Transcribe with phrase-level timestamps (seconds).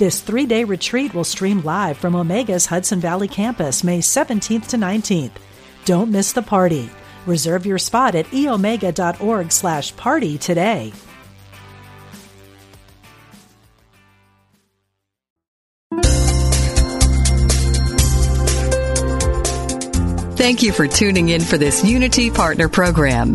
[0.00, 4.78] This three day retreat will stream live from Omega's Hudson Valley campus May 17th to
[4.78, 5.32] 19th.
[5.84, 6.88] Don't miss the party.
[7.26, 10.94] Reserve your spot at eomega.org slash party today.
[20.38, 23.34] Thank you for tuning in for this Unity Partner Program.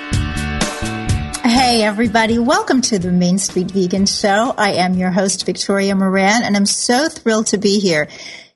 [1.71, 2.37] Hey, everybody.
[2.37, 4.53] Welcome to the Main Street Vegan Show.
[4.57, 8.09] I am your host, Victoria Moran, and I'm so thrilled to be here.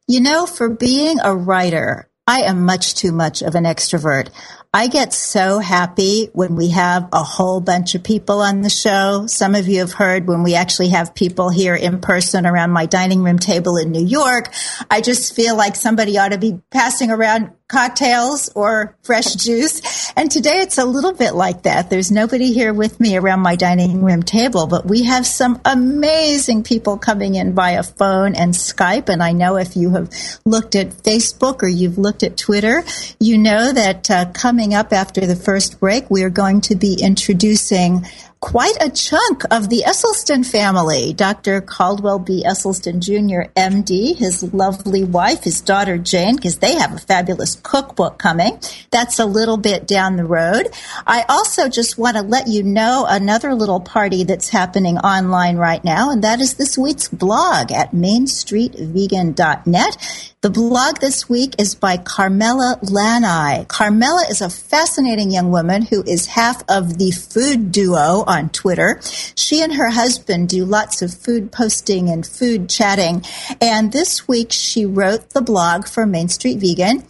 [0.06, 4.32] You know, for being a writer, I am much too much of an extrovert.
[4.74, 9.28] I get so happy when we have a whole bunch of people on the show.
[9.28, 12.86] Some of you have heard when we actually have people here in person around my
[12.86, 14.54] dining room table in New York.
[14.92, 20.12] I just feel like somebody ought to be passing around cocktails or fresh juice.
[20.16, 21.90] And today it's a little bit like that.
[21.90, 26.64] There's nobody here with me around my dining room table, but we have some amazing
[26.64, 29.09] people coming in via phone and Skype.
[29.09, 30.14] And I know if you have
[30.46, 32.84] looked at Facebook or you've looked at Twitter,
[33.20, 37.00] you know that uh, coming up after the first break, we are going to be
[37.02, 38.06] introducing
[38.45, 41.13] quite a chunk of the Esselstyn family.
[41.13, 41.61] Dr.
[41.61, 42.44] Caldwell B.
[42.45, 48.19] Esselstyn Jr., MD, his lovely wife, his daughter Jane, because they have a fabulous cookbook
[48.19, 48.59] coming.
[48.91, 50.67] That's a little bit down the road.
[51.07, 55.83] I also just want to let you know another little party that's happening online right
[55.83, 60.34] now, and that is this week's blog at mainstreetvegan.net.
[60.45, 63.66] The blog this week is by Carmela Lanai.
[63.67, 69.00] Carmela is a fascinating young woman who is half of the food duo on Twitter.
[69.33, 73.25] She and her husband do lots of food posting and food chatting.
[73.59, 77.03] And this week she wrote the blog for Main Street Vegan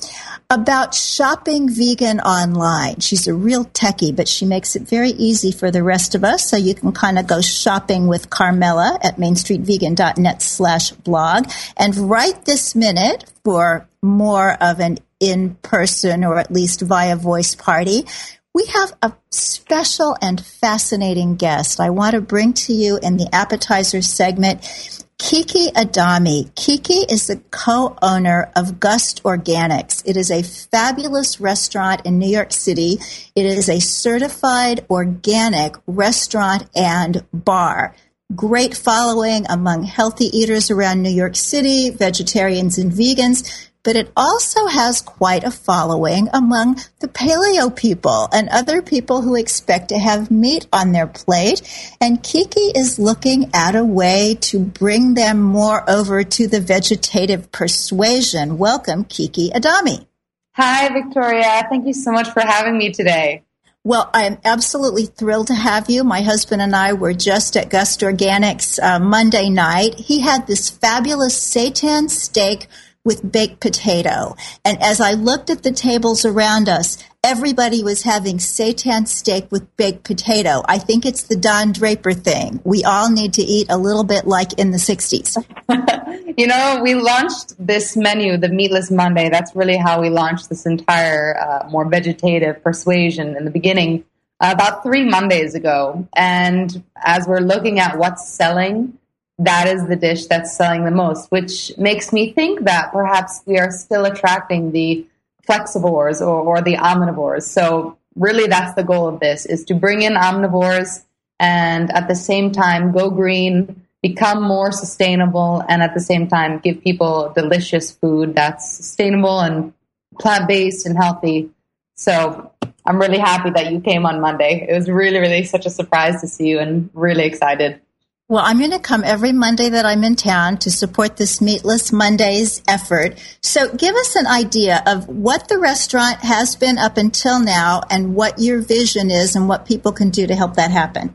[0.50, 3.00] about shopping vegan online.
[3.00, 6.48] She's a real techie, but she makes it very easy for the rest of us.
[6.50, 11.50] So you can kind of go shopping with Carmela at mainstreetvegan.net slash blog.
[11.78, 17.56] And right this minute for more of an in person or at least via voice
[17.56, 18.06] party,
[18.54, 23.28] we have a special and fascinating guest I want to bring to you in the
[23.34, 25.05] appetizer segment.
[25.26, 26.52] Kiki Adami.
[26.54, 30.04] Kiki is the co-owner of Gusto Organics.
[30.06, 33.00] It is a fabulous restaurant in New York City.
[33.34, 37.96] It is a certified organic restaurant and bar.
[38.36, 44.66] Great following among healthy eaters around New York City, vegetarians and vegans but it also
[44.66, 50.32] has quite a following among the paleo people and other people who expect to have
[50.32, 51.62] meat on their plate.
[52.02, 57.52] And Kiki is looking at a way to bring them more over to the vegetative
[57.52, 58.58] persuasion.
[58.58, 60.08] Welcome, Kiki Adami.
[60.54, 61.68] Hi, Victoria.
[61.70, 63.44] Thank you so much for having me today.
[63.84, 66.04] Well, I'm absolutely thrilled to have you.
[66.04, 69.94] My husband and I were just at Gusto Organics uh, Monday night.
[69.94, 72.68] He had this fabulous seitan steak
[73.06, 74.36] with baked potato.
[74.66, 79.78] And as I looked at the tables around us, everybody was having seitan steak with
[79.78, 80.64] baked potato.
[80.66, 82.60] I think it's the Don Draper thing.
[82.66, 85.38] We all need to eat a little bit like in the 60s.
[86.38, 89.30] you know, we launched this menu, the Meatless Monday.
[89.30, 94.04] That's really how we launched this entire uh, more vegetative persuasion in the beginning
[94.42, 96.08] uh, about three Mondays ago.
[96.16, 98.98] And as we're looking at what's selling,
[99.38, 103.58] that is the dish that's selling the most, which makes me think that perhaps we
[103.58, 105.06] are still attracting the
[105.48, 107.44] flexivores or, or the omnivores.
[107.44, 111.04] So really that's the goal of this is to bring in omnivores
[111.40, 116.60] and at the same time go green, become more sustainable and at the same time
[116.60, 119.74] give people delicious food that's sustainable and
[120.20, 121.50] plant-based and healthy.
[121.96, 122.52] So
[122.86, 124.66] I'm really happy that you came on Monday.
[124.70, 127.82] It was really, really such a surprise to see you and really excited.
[128.28, 131.92] Well, I'm going to come every Monday that I'm in town to support this Meatless
[131.92, 133.20] Mondays effort.
[133.42, 138.16] So give us an idea of what the restaurant has been up until now and
[138.16, 141.14] what your vision is and what people can do to help that happen.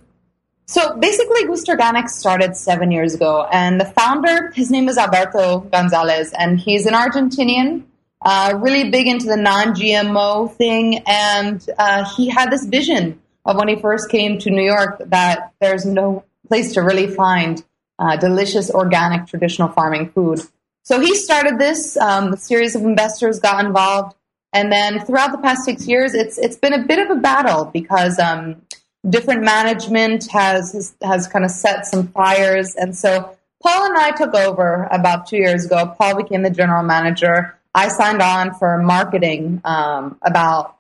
[0.67, 5.62] So basically, Gusto Organics started seven years ago, and the founder, his name is Alberto
[5.73, 7.83] Gonzalez, and he's an Argentinian,
[8.23, 13.67] uh, really big into the non-GMO thing, and uh, he had this vision of when
[13.67, 17.62] he first came to New York that there's no place to really find
[18.00, 20.41] uh, delicious, organic, traditional farming food.
[20.82, 21.97] So he started this.
[21.97, 24.17] Um, a series of investors got involved,
[24.52, 27.67] and then throughout the past six years, it's it's been a bit of a battle
[27.67, 28.62] because um,
[29.08, 34.11] different management has, has has kind of set some fires, and so Paul and I
[34.11, 35.94] took over about two years ago.
[35.97, 37.56] Paul became the general manager.
[37.75, 40.76] I signed on for marketing um, about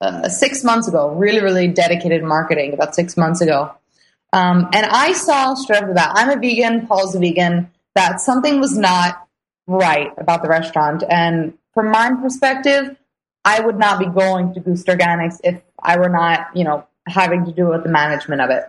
[0.00, 1.10] uh, six months ago.
[1.10, 3.74] Really, really dedicated marketing about six months ago.
[4.34, 8.58] Um, and I saw straight after that, I'm a vegan, Paul's a vegan, that something
[8.58, 9.28] was not
[9.68, 11.04] right about the restaurant.
[11.08, 12.96] And from my perspective,
[13.44, 17.44] I would not be going to Gusto Organics if I were not, you know, having
[17.44, 18.64] to do with the management of it.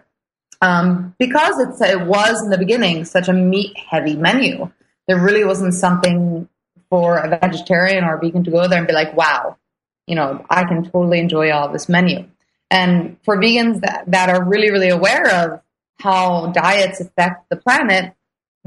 [0.61, 4.71] Um, because it's, it was in the beginning such a meat heavy menu.
[5.07, 6.47] There really wasn't something
[6.91, 9.57] for a vegetarian or a vegan to go there and be like, wow,
[10.05, 12.29] you know, I can totally enjoy all this menu.
[12.71, 15.61] And for vegans that, that are really, really aware of
[15.99, 18.13] how diets affect the planet,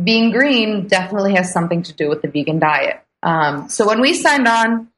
[0.02, 3.00] being green definitely has something to do with the vegan diet.
[3.22, 4.88] Um, so when we signed on,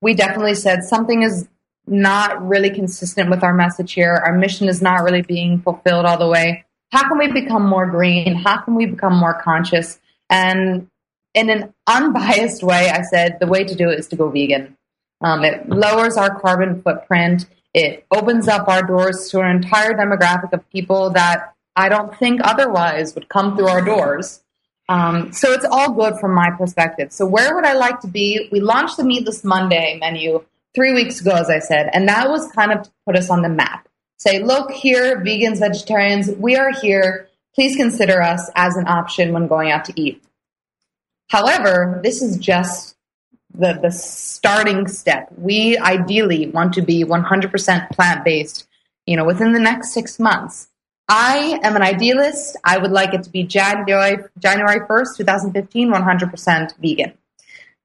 [0.00, 1.48] we definitely said something is
[1.86, 4.12] not really consistent with our message here.
[4.12, 6.64] Our mission is not really being fulfilled all the way.
[6.92, 8.34] How can we become more green?
[8.34, 9.98] How can we become more conscious?
[10.30, 10.88] And
[11.34, 14.76] in an unbiased way, I said the way to do it is to go vegan.
[15.20, 17.46] Um, it lowers our carbon footprint.
[17.76, 22.40] It opens up our doors to an entire demographic of people that I don't think
[22.42, 24.42] otherwise would come through our doors.
[24.88, 27.12] Um, so it's all good from my perspective.
[27.12, 28.48] So where would I like to be?
[28.50, 30.42] We launched the Meatless Monday menu
[30.74, 33.42] three weeks ago, as I said, and that was kind of to put us on
[33.42, 33.86] the map.
[34.16, 37.28] Say, look here, vegans, vegetarians, we are here.
[37.54, 40.24] Please consider us as an option when going out to eat.
[41.28, 42.95] However, this is just
[43.58, 45.28] the, the starting step.
[45.36, 48.66] We ideally want to be 100% plant based,
[49.06, 50.68] you know, within the next six months.
[51.08, 52.56] I am an idealist.
[52.64, 57.12] I would like it to be January, January 1st, 2015, 100% vegan.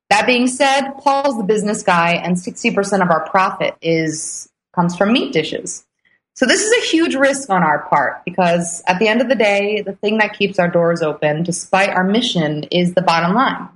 [0.09, 5.13] That being said, Paul's the business guy and 60% of our profit is, comes from
[5.13, 5.85] meat dishes.
[6.33, 9.35] So this is a huge risk on our part because at the end of the
[9.35, 13.69] day, the thing that keeps our doors open, despite our mission, is the bottom line.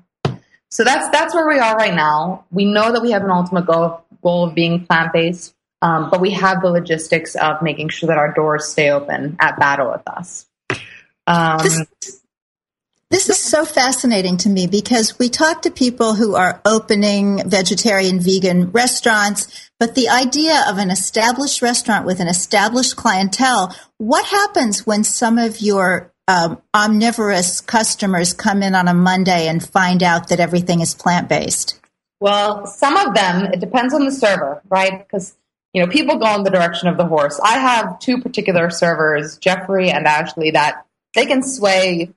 [0.72, 2.46] So that's that's where we are right now.
[2.52, 6.20] We know that we have an ultimate goal goal of being plant based, um, but
[6.20, 10.08] we have the logistics of making sure that our doors stay open at battle with
[10.08, 10.48] us.
[11.28, 12.22] Um, this,
[13.12, 18.20] this is so fascinating to me because we talk to people who are opening vegetarian,
[18.20, 24.86] vegan restaurants, but the idea of an established restaurant with an established clientele, what happens
[24.86, 30.30] when some of your um, omnivorous customers come in on a Monday and find out
[30.30, 31.80] that everything is plant based?
[32.20, 35.00] Well, some of them, it depends on the server, right?
[35.00, 35.36] Because,
[35.74, 37.40] you know, people go in the direction of the horse.
[37.44, 42.14] I have two particular servers, Jeffrey and Ashley, that they can sway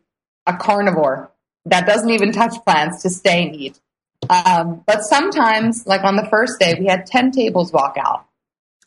[0.47, 1.31] a carnivore
[1.67, 3.81] that doesn't even touch plants to stay and eat.
[4.31, 8.27] Um, but sometimes, like on the first day, we had 10 tables walk out.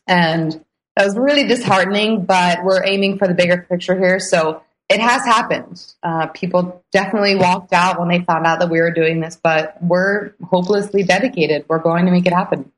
[0.06, 0.64] And
[0.96, 4.18] that was really disheartening, but we're aiming for the bigger picture here.
[4.18, 4.62] So
[4.94, 5.84] it has happened.
[6.02, 9.76] Uh, people definitely walked out when they found out that we were doing this, but
[9.82, 11.64] we're hopelessly dedicated.
[11.68, 12.72] We're going to make it happen.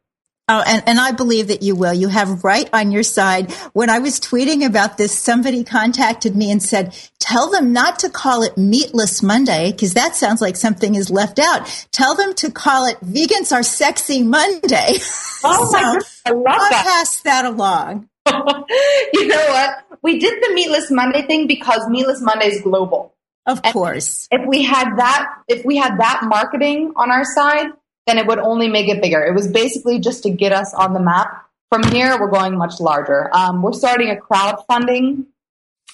[0.46, 1.94] Oh, and, and I believe that you will.
[1.94, 3.50] You have right on your side.
[3.72, 8.10] When I was tweeting about this, somebody contacted me and said, tell them not to
[8.10, 11.86] call it Meatless Monday, because that sounds like something is left out.
[11.92, 14.90] Tell them to call it Vegans Are Sexy Monday.
[15.44, 16.84] Oh, so my I love I'll that.
[16.84, 18.10] pass that along.
[19.12, 19.98] you know what?
[20.02, 23.14] We did the Meatless Monday thing because Meatless Monday is global.
[23.46, 24.28] Of And course.
[24.30, 27.68] If we had that, if we had that marketing on our side,
[28.06, 29.22] then it would only make it bigger.
[29.22, 31.46] It was basically just to get us on the map.
[31.70, 33.34] From here, we're going much larger.
[33.34, 35.26] Um, we're starting a crowdfunding,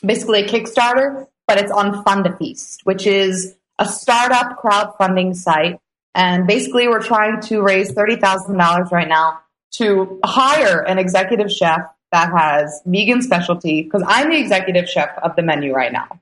[0.05, 5.81] basically a Kickstarter, but it's on Fund a Feast, which is a startup crowdfunding site.
[6.15, 9.41] And basically, we're trying to raise $30,000 right now
[9.75, 15.37] to hire an executive chef that has vegan specialty because I'm the executive chef of
[15.37, 16.21] the menu right now.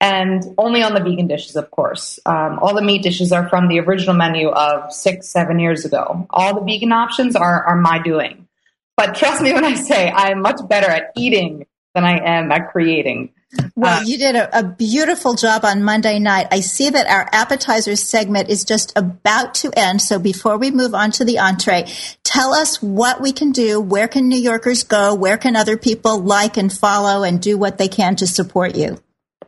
[0.00, 2.18] And only on the vegan dishes, of course.
[2.24, 6.26] Um, all the meat dishes are from the original menu of six, seven years ago.
[6.30, 8.48] All the vegan options are, are my doing.
[8.96, 12.70] But trust me when I say I'm much better at eating than I am at
[12.70, 13.32] creating.
[13.74, 16.48] Well, uh, you did a, a, beautiful job on Monday night.
[16.52, 20.02] I see that our appetizer segment is just about to end.
[20.02, 21.90] So before we move on to the entree,
[22.22, 23.80] tell us what we can do.
[23.80, 25.14] Where can New Yorkers go?
[25.14, 28.98] Where can other people like and follow and do what they can to support you?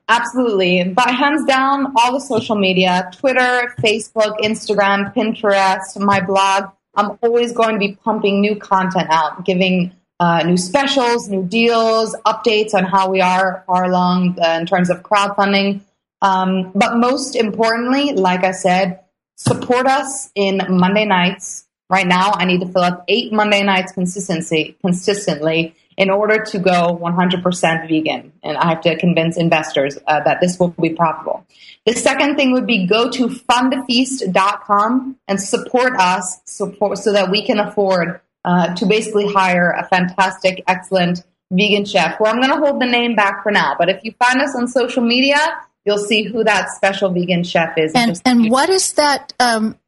[0.08, 0.84] Absolutely.
[0.84, 6.70] But hands down, all the social media Twitter, Facebook, Instagram, Pinterest, my blog.
[6.94, 12.14] I'm always going to be pumping new content out, giving uh, new specials, new deals,
[12.24, 15.80] updates on how we are far along uh, in terms of crowdfunding.
[16.20, 19.00] Um, but most importantly, like I said,
[19.34, 21.66] support us in Monday nights.
[21.90, 26.58] Right now, I need to fill up eight Monday nights consistency consistently in order to
[26.60, 28.32] go 100% vegan.
[28.44, 31.44] And I have to convince investors uh, that this will be profitable.
[31.84, 37.44] The second thing would be go to fundafeast.com and support us support, so that we
[37.44, 41.22] can afford uh, to basically hire a fantastic, excellent
[41.52, 43.76] vegan chef who I'm going to hold the name back for now.
[43.78, 45.38] But if you find us on social media,
[45.84, 47.92] you'll see who that special vegan chef is.
[47.94, 49.32] And, and what is that?
[49.38, 49.78] Um,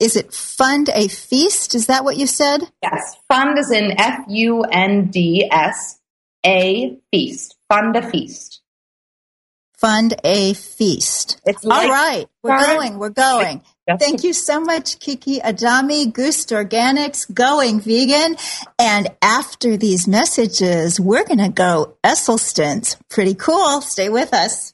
[0.00, 1.74] is it fund a feast?
[1.74, 2.60] Is that what you said?
[2.82, 3.16] Yes.
[3.28, 6.00] Fund is in F U N D S
[6.44, 7.56] a feast.
[7.68, 8.60] Fund a feast.
[9.76, 11.40] Fund a feast.
[11.44, 12.26] It's like, All right.
[12.42, 12.98] We're going.
[12.98, 13.62] We're going.
[13.86, 18.36] Thank you so much, Kiki Adami, Gusto Organics, Going Vegan.
[18.78, 22.96] And after these messages, we're going to go Esselstyn's.
[23.10, 23.80] Pretty cool.
[23.82, 24.73] Stay with us.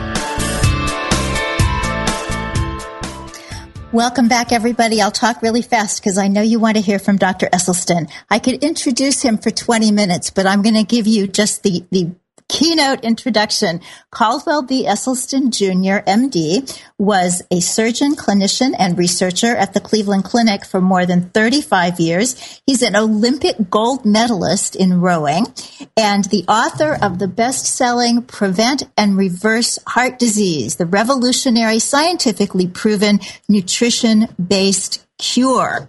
[3.93, 5.01] Welcome back, everybody.
[5.01, 7.47] I'll talk really fast because I know you want to hear from Dr.
[7.47, 8.09] Esselstyn.
[8.29, 11.83] I could introduce him for 20 minutes, but I'm going to give you just the,
[11.91, 12.09] the
[12.51, 13.79] keynote introduction.
[14.11, 14.85] Caldwell B.
[14.85, 21.05] Esselstyn Jr., MD, was a surgeon, clinician, and researcher at the Cleveland Clinic for more
[21.05, 22.61] than 35 years.
[22.67, 25.45] He's an Olympic gold medalist in rowing
[25.95, 33.21] and the author of the best-selling Prevent and Reverse Heart Disease, the revolutionary scientifically proven
[33.47, 35.87] nutrition-based cure.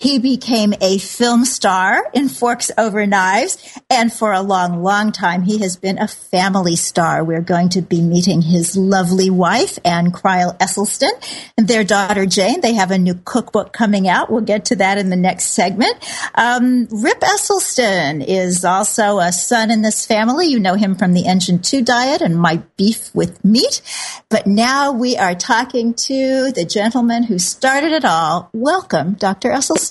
[0.00, 3.56] He became a film star in Forks Over Knives,
[3.88, 7.22] and for a long, long time, he has been a family star.
[7.22, 11.12] We're going to be meeting his lovely wife, Anne Crile Esselstyn,
[11.56, 12.60] and their daughter, Jane.
[12.60, 14.30] They have a new cookbook coming out.
[14.30, 15.94] We'll get to that in the next segment.
[16.34, 20.48] Um, Rip Esselstyn is also a son in this family.
[20.48, 23.80] You know him from the Engine 2 diet and My Beef with Meat.
[24.28, 28.50] But now we are talking to the gentleman who started it all.
[28.52, 29.50] Welcome, Dr.
[29.50, 29.83] Esselstyn.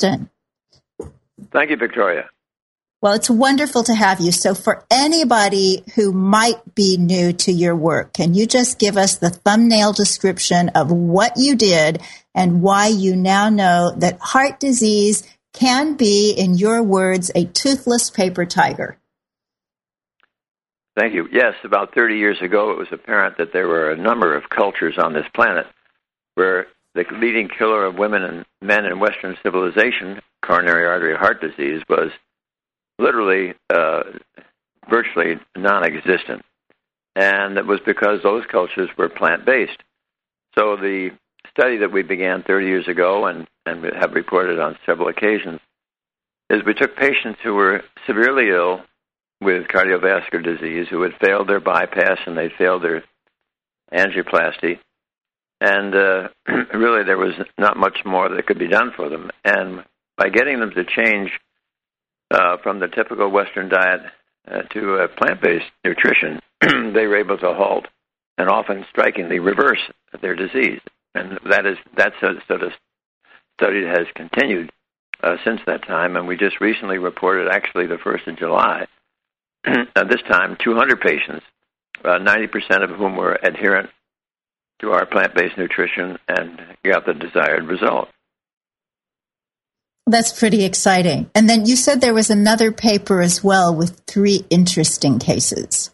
[1.51, 2.29] Thank you, Victoria.
[3.03, 4.31] Well, it's wonderful to have you.
[4.31, 9.17] So, for anybody who might be new to your work, can you just give us
[9.17, 12.01] the thumbnail description of what you did
[12.33, 15.23] and why you now know that heart disease
[15.53, 18.97] can be, in your words, a toothless paper tiger?
[20.95, 21.27] Thank you.
[21.29, 24.97] Yes, about 30 years ago, it was apparent that there were a number of cultures
[24.97, 25.65] on this planet
[26.35, 31.81] where the leading killer of women and men in Western civilization, coronary artery heart disease,
[31.89, 32.11] was
[32.99, 34.03] literally uh,
[34.89, 36.43] virtually non existent.
[37.15, 39.81] And it was because those cultures were plant based.
[40.57, 41.11] So the
[41.49, 45.59] study that we began 30 years ago and, and have reported on several occasions
[46.49, 48.81] is we took patients who were severely ill
[49.41, 53.03] with cardiovascular disease who had failed their bypass and they failed their
[53.91, 54.79] angioplasty
[55.61, 56.27] and uh,
[56.73, 59.31] really there was not much more that could be done for them.
[59.43, 59.83] And
[60.17, 61.31] by getting them to change
[62.31, 64.01] uh, from the typical Western diet
[64.49, 66.39] uh, to a plant-based nutrition,
[66.93, 67.87] they were able to halt
[68.37, 69.81] and often strikingly reverse
[70.21, 70.81] their disease.
[71.15, 72.71] And that is that's a sort of
[73.59, 74.71] study has continued
[75.21, 76.15] uh, since that time.
[76.15, 78.87] And we just recently reported, actually the first of July,
[79.65, 81.45] this time, 200 patients,
[82.03, 83.89] uh, 90% of whom were adherent
[84.83, 88.09] to our plant based nutrition and got the desired result.
[90.05, 91.31] That's pretty exciting.
[91.33, 95.91] And then you said there was another paper as well with three interesting cases.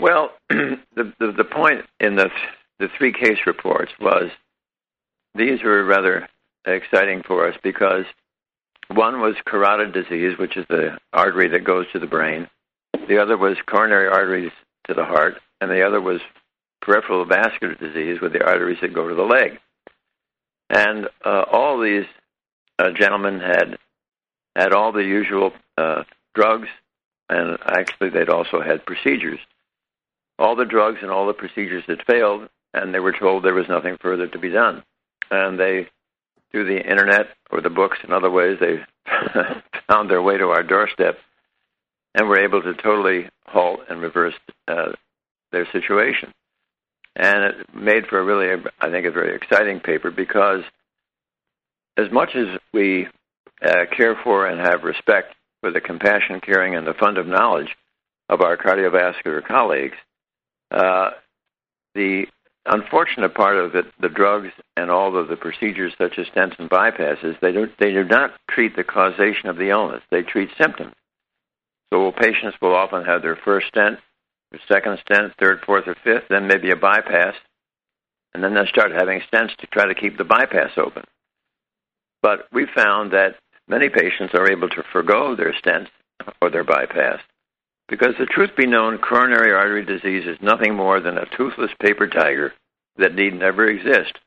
[0.00, 2.30] Well, the, the, the point in the
[2.78, 4.30] the three case reports was
[5.34, 6.28] these were rather
[6.64, 8.04] exciting for us because
[8.88, 12.48] one was carotid disease, which is the artery that goes to the brain.
[13.08, 14.52] The other was coronary arteries
[14.86, 16.20] to the heart, and the other was
[16.88, 19.58] peripheral vascular disease with the arteries that go to the leg.
[20.70, 22.06] And uh, all these
[22.78, 23.78] uh, gentlemen had
[24.56, 26.68] had all the usual uh, drugs,
[27.28, 29.38] and actually they'd also had procedures.
[30.38, 33.68] All the drugs and all the procedures had failed, and they were told there was
[33.68, 34.82] nothing further to be done.
[35.30, 35.88] And they,
[36.50, 38.78] through the internet or the books and other ways, they
[39.88, 41.18] found their way to our doorstep
[42.14, 44.34] and were able to totally halt and reverse
[44.68, 44.92] uh,
[45.52, 46.32] their situation
[47.18, 50.62] and it made for a really, I think, a very exciting paper because
[51.96, 53.08] as much as we
[53.60, 57.76] uh, care for and have respect for the compassion, caring, and the fund of knowledge
[58.28, 59.96] of our cardiovascular colleagues,
[60.70, 61.10] uh,
[61.96, 62.26] the
[62.66, 66.70] unfortunate part of it, the drugs and all of the procedures such as stents and
[66.70, 70.02] bypasses, they do, they do not treat the causation of the illness.
[70.10, 70.94] They treat symptoms.
[71.92, 73.98] So patients will often have their first stent
[74.50, 77.34] the second stent, third, fourth, or fifth, then maybe a bypass,
[78.34, 81.04] and then they'll start having stents to try to keep the bypass open.
[82.22, 83.36] But we found that
[83.68, 85.88] many patients are able to forego their stents
[86.40, 87.20] or their bypass
[87.88, 92.06] because the truth be known, coronary artery disease is nothing more than a toothless paper
[92.06, 92.52] tiger
[92.96, 94.18] that need never exist.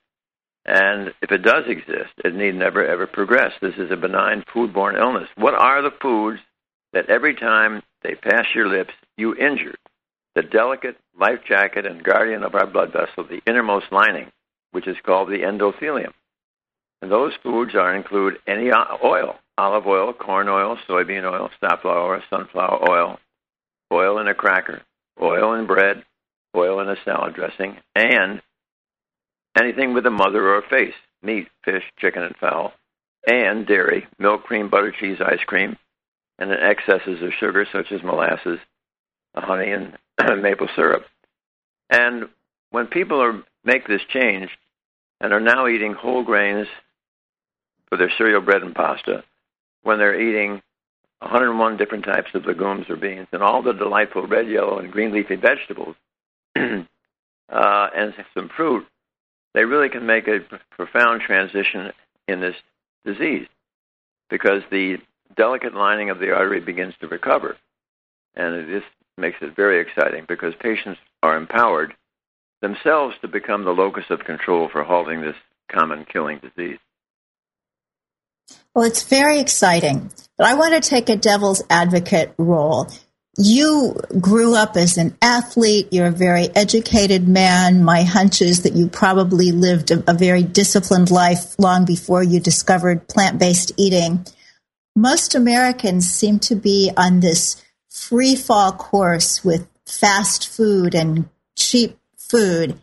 [0.66, 3.54] And if it does exist, it need never ever progress.
[3.62, 5.30] This is a benign foodborne illness.
[5.36, 6.40] What are the foods
[6.94, 9.76] that every time they pass your lips, you injure?
[10.36, 14.32] The delicate life jacket and guardian of our blood vessel, the innermost lining,
[14.72, 16.14] which is called the endothelium.
[17.02, 18.70] And those foods are include any
[19.04, 23.20] oil, olive oil, corn oil, soybean oil, safflower, sunflower oil,
[23.92, 24.82] oil in a cracker,
[25.22, 26.04] oil in bread,
[26.56, 28.42] oil in a salad dressing, and
[29.60, 32.74] anything with a mother or a face, meat, fish, chicken, and fowl,
[33.26, 35.78] and dairy, milk, cream, butter, cheese, ice cream,
[36.40, 38.60] and excesses of sugar such as molasses,
[39.36, 39.98] honey, and
[40.42, 41.04] maple syrup.
[41.90, 42.30] And
[42.72, 44.50] when people are, make this change
[45.20, 46.68] and are now eating whole grains
[47.90, 49.24] for their cereal, bread, and pasta,
[49.84, 50.62] when they're eating
[51.20, 55.12] 101 different types of legumes or beans and all the delightful red, yellow, and green
[55.12, 55.96] leafy vegetables,
[56.56, 56.86] uh,
[57.96, 58.86] and some fruit,
[59.54, 60.40] they really can make a
[60.72, 61.92] profound transition
[62.28, 62.56] in this
[63.06, 63.48] disease
[64.30, 64.98] because the
[65.36, 67.58] delicate lining of the artery begins to recover.
[68.36, 68.84] And this
[69.22, 71.94] makes it very exciting because patients are empowered
[72.62, 75.36] themselves to become the locus of control for halting this
[75.72, 76.80] common killing disease.
[78.76, 80.12] Well, it's very exciting.
[80.38, 82.88] But I want to take a devil's advocate role.
[83.38, 85.88] You grew up as an athlete.
[85.92, 87.84] You're a very educated man.
[87.84, 92.40] My hunch is that you probably lived a, a very disciplined life long before you
[92.40, 94.26] discovered plant based eating.
[94.96, 97.64] Most Americans seem to be on this
[98.02, 102.78] free fall course with fast food and cheap food.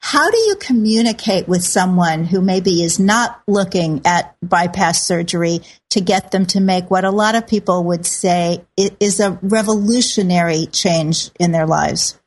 [0.00, 6.00] How do you communicate with someone who maybe is not looking at bypass surgery to
[6.00, 11.30] get them to make what a lot of people would say is a revolutionary change
[11.40, 12.18] in their lives?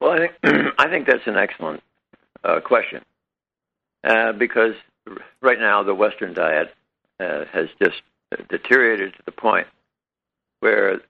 [0.00, 0.32] Well, I think,
[0.78, 1.82] I think that's an excellent
[2.42, 3.02] uh, question
[4.02, 4.74] uh, because
[5.40, 6.74] right now the Western diet
[7.20, 8.02] uh, has just
[8.48, 9.66] deteriorated to the point
[10.60, 11.00] where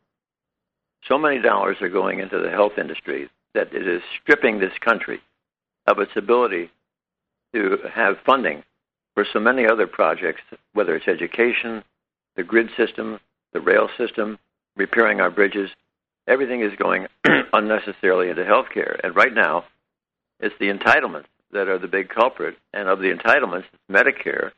[1.09, 5.21] so many dollars are going into the health industry that it is stripping this country
[5.87, 6.71] of its ability
[7.55, 8.63] to have funding
[9.15, 10.43] for so many other projects,
[10.75, 11.83] whether it's education,
[12.37, 13.19] the grid system,
[13.53, 14.39] the rail system,
[14.77, 15.71] repairing our bridges.
[16.29, 17.07] Everything is going
[17.53, 19.01] unnecessarily into healthcare.
[19.03, 19.65] And right now,
[20.41, 22.57] it's the entitlements that are the big culprit.
[22.75, 24.51] And of the entitlements, it's Medicare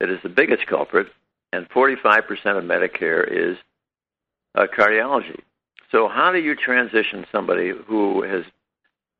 [0.00, 1.06] that is the biggest culprit.
[1.54, 2.24] And 45%
[2.58, 3.56] of Medicare is
[4.56, 5.40] uh, cardiology.
[5.92, 8.44] So, how do you transition somebody who has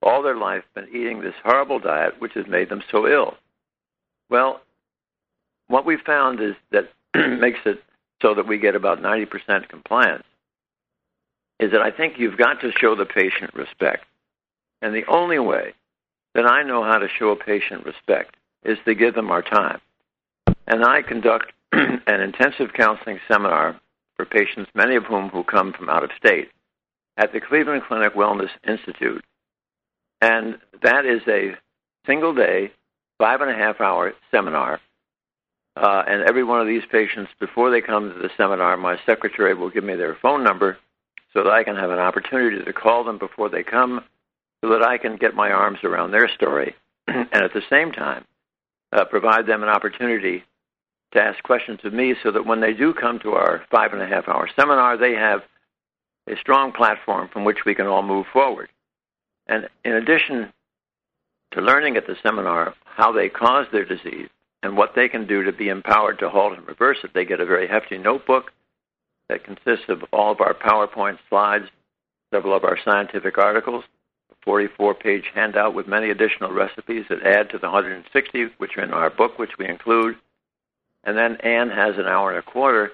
[0.02, 3.36] all their life been eating this horrible diet, which has made them so ill?
[4.30, 4.60] Well,
[5.68, 7.80] what we found is that makes it
[8.20, 10.24] so that we get about 90% compliance
[11.60, 14.06] is that I think you've got to show the patient respect.
[14.82, 15.74] And the only way
[16.34, 19.80] that I know how to show a patient respect is to give them our time.
[20.66, 21.52] And I conduct
[22.06, 23.80] an intensive counseling seminar
[24.16, 26.50] for patients, many of whom who come from out of state
[27.16, 29.24] at the Cleveland Clinic Wellness Institute.
[30.20, 31.56] And that is a
[32.06, 32.72] single day,
[33.18, 34.80] five and a half hour seminar.
[35.76, 39.54] Uh, and every one of these patients, before they come to the seminar, my secretary
[39.54, 40.78] will give me their phone number
[41.32, 44.04] so that I can have an opportunity to call them before they come
[44.62, 46.74] so that I can get my arms around their story
[47.08, 48.24] and at the same time
[48.92, 50.44] uh, provide them an opportunity
[51.14, 54.02] to ask questions of me so that when they do come to our five and
[54.02, 55.42] a half hour seminar, they have
[56.28, 58.68] a strong platform from which we can all move forward.
[59.46, 60.52] And in addition
[61.52, 64.28] to learning at the seminar how they cause their disease
[64.62, 67.40] and what they can do to be empowered to halt and reverse it, they get
[67.40, 68.52] a very hefty notebook
[69.28, 71.66] that consists of all of our PowerPoint slides,
[72.32, 73.84] several of our scientific articles,
[74.32, 78.82] a 44 page handout with many additional recipes that add to the 160 which are
[78.82, 80.16] in our book, which we include.
[81.04, 82.92] And then Anne has an hour and a quarter.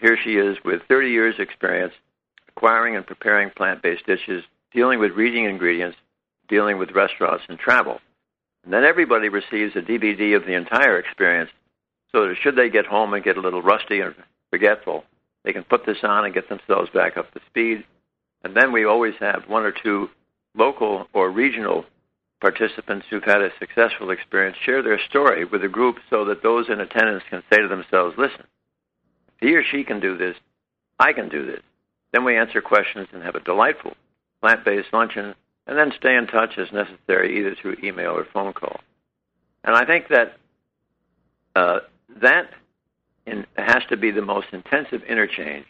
[0.00, 1.94] Here she is with 30 years' experience
[2.48, 5.96] acquiring and preparing plant based dishes, dealing with reading ingredients,
[6.48, 8.00] dealing with restaurants and travel.
[8.64, 11.50] And then everybody receives a DVD of the entire experience
[12.12, 14.14] so that should they get home and get a little rusty or
[14.50, 15.04] forgetful,
[15.44, 17.84] they can put this on and get themselves back up to speed.
[18.42, 20.08] And then we always have one or two
[20.56, 21.84] local or regional
[22.40, 26.68] participants who've had a successful experience share their story with the group so that those
[26.68, 28.44] in attendance can say to themselves, listen,
[29.40, 30.36] he or she can do this,
[30.98, 31.62] I can do this.
[32.12, 33.94] Then we answer questions and have a delightful
[34.40, 35.34] plant based luncheon,
[35.66, 38.80] and then stay in touch as necessary, either through email or phone call.
[39.64, 40.36] And I think that
[41.56, 41.80] uh,
[42.22, 42.50] that
[43.26, 45.66] in, has to be the most intensive interchange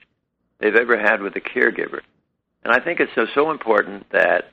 [0.59, 2.01] they've ever had with a caregiver.
[2.65, 4.51] And I think it's so, so important that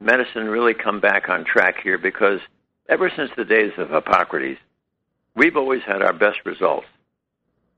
[0.00, 2.40] medicine really come back on track here because
[2.88, 4.60] ever since the days of Hippocrates,
[5.34, 6.86] we've always had our best results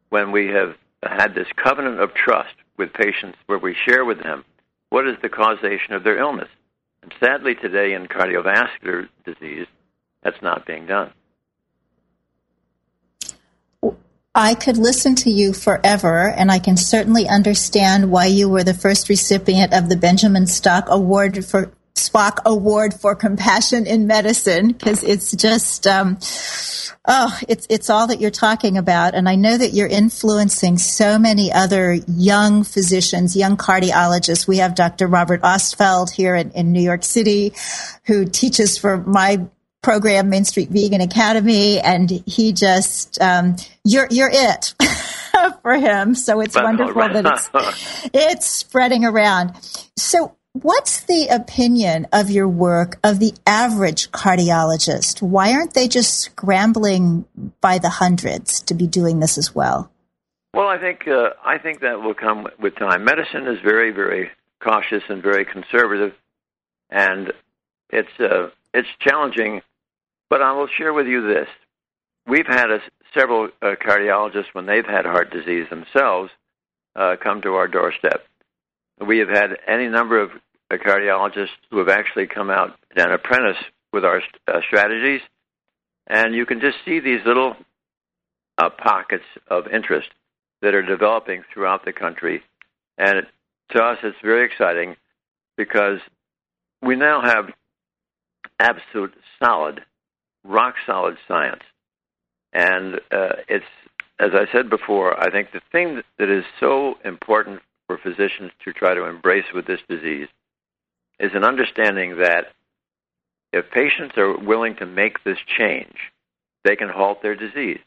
[0.08, 4.44] when we have had this covenant of trust with patients where we share with them
[4.90, 6.48] what is the causation of their illness.
[7.02, 9.66] And sadly, today in cardiovascular disease,
[10.22, 11.12] that's not being done.
[14.34, 18.74] I could listen to you forever, and I can certainly understand why you were the
[18.74, 25.02] first recipient of the Benjamin Spock Award for Spock Award for Compassion in Medicine because
[25.02, 26.18] it's just, um,
[27.06, 31.18] oh, it's it's all that you're talking about, and I know that you're influencing so
[31.18, 34.46] many other young physicians, young cardiologists.
[34.46, 35.06] We have Dr.
[35.06, 37.54] Robert Ostfeld here in, in New York City,
[38.04, 39.46] who teaches for my
[39.82, 44.74] program, Main Street Vegan Academy, and he just um, you're you're it.
[45.62, 46.14] for him.
[46.14, 49.54] So it's wonderful that it's, it's spreading around.
[49.96, 55.20] So What's the opinion of your work of the average cardiologist?
[55.20, 57.26] Why aren't they just scrambling
[57.60, 59.90] by the hundreds to be doing this as well?
[60.54, 63.04] Well, I think uh, I think that will come with time.
[63.04, 66.14] Medicine is very, very cautious and very conservative,
[66.88, 67.34] and
[67.90, 69.60] it's uh, it's challenging.
[70.30, 71.48] But I will share with you this:
[72.26, 72.78] we've had a,
[73.12, 76.30] several uh, cardiologists when they've had heart disease themselves
[76.94, 78.24] uh, come to our doorstep.
[79.06, 80.30] We have had any number of
[80.72, 85.20] cardiologists who have actually come out and apprentice with our uh, strategies,
[86.06, 87.56] and you can just see these little
[88.58, 90.08] uh, pockets of interest
[90.62, 92.42] that are developing throughout the country.
[92.98, 93.24] And it,
[93.70, 94.96] to us, it's very exciting
[95.56, 95.98] because
[96.82, 97.50] we now have
[98.58, 99.82] absolute solid,
[100.44, 101.62] rock solid science.
[102.52, 103.64] And uh, it's,
[104.18, 108.72] as I said before, I think the thing that is so important for physicians to
[108.72, 110.28] try to embrace with this disease
[111.18, 112.52] is an understanding that
[113.52, 115.96] if patients are willing to make this change,
[116.64, 117.80] they can halt their disease.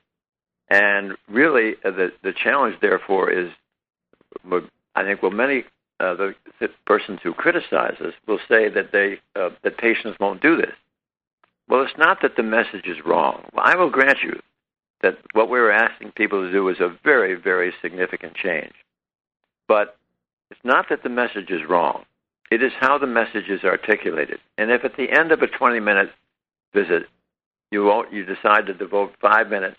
[0.70, 3.50] And really, uh, the the challenge, therefore, is
[4.96, 5.64] I think well, many
[6.00, 10.42] uh, the, the persons who criticize us will say that they uh, that patients won't
[10.42, 10.74] do this.
[11.68, 13.46] Well, it's not that the message is wrong.
[13.54, 14.40] Well, I will grant you
[15.02, 18.74] that what we're asking people to do is a very, very significant change.
[19.68, 19.96] But
[20.50, 22.06] it's not that the message is wrong.
[22.52, 24.40] It is how the message is articulated.
[24.58, 26.10] And if at the end of a 20 minute
[26.74, 27.04] visit,
[27.72, 29.78] you, won't, you decide to devote five minutes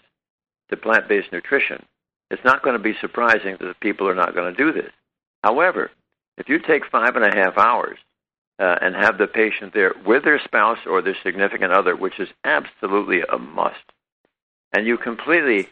[0.71, 1.85] to plant based nutrition,
[2.31, 4.93] it's not going to be surprising that people are not going to do this.
[5.43, 5.91] However,
[6.39, 7.99] if you take five and a half hours
[8.61, 12.29] uh, and have the patient there with their spouse or their significant other, which is
[12.45, 13.83] absolutely a must,
[14.73, 15.69] and you completely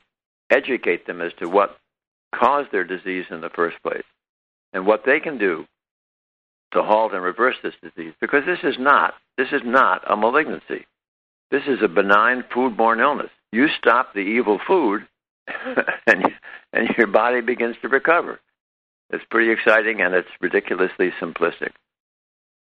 [0.50, 1.78] educate them as to what
[2.34, 4.04] caused their disease in the first place
[4.72, 5.66] and what they can do
[6.72, 10.86] to halt and reverse this disease because this is not this is not a malignancy.
[11.50, 13.30] This is a benign foodborne illness.
[13.52, 15.06] You stop the evil food,
[16.06, 16.24] and
[16.72, 18.40] and your body begins to recover.
[19.10, 21.72] It's pretty exciting and it's ridiculously simplistic.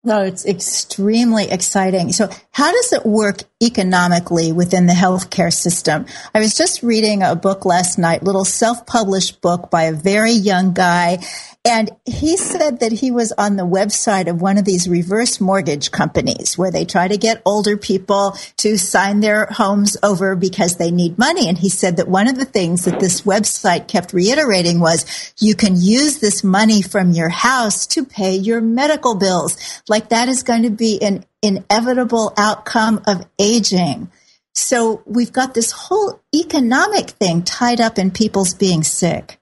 [0.03, 2.13] No, it's extremely exciting.
[2.13, 6.07] So how does it work economically within the healthcare system?
[6.35, 10.73] I was just reading a book last night, little self-published book by a very young
[10.73, 11.19] guy
[11.63, 15.91] and he said that he was on the website of one of these reverse mortgage
[15.91, 20.91] companies where they try to get older people to sign their homes over because they
[20.91, 21.51] need money.
[21.51, 25.55] And he said that one of the things that this website kept reiterating was you
[25.55, 29.83] can use this money from your house to pay your medical bills.
[29.91, 34.09] Like that is going to be an inevitable outcome of aging.
[34.55, 39.41] So we've got this whole economic thing tied up in people's being sick.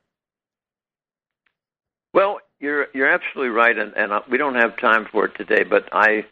[2.14, 5.64] Well, you're you're absolutely right, and, and we don't have time for it today.
[5.64, 6.24] But I,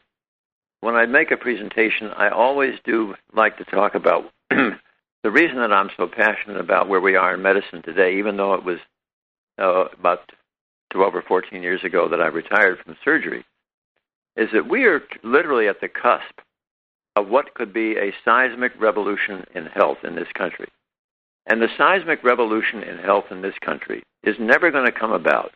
[0.81, 5.74] when I make a presentation, I always do like to talk about the reason that
[5.74, 8.79] I'm so passionate about where we are in medicine today, even though it was
[9.59, 10.33] uh, about
[10.94, 13.44] 12 or 14 years ago that I retired from surgery,
[14.37, 16.40] is that we are literally at the cusp
[17.16, 20.68] of what could be a seismic revolution in health in this country.
[21.46, 25.53] And the seismic revolution in health in this country is never going to come about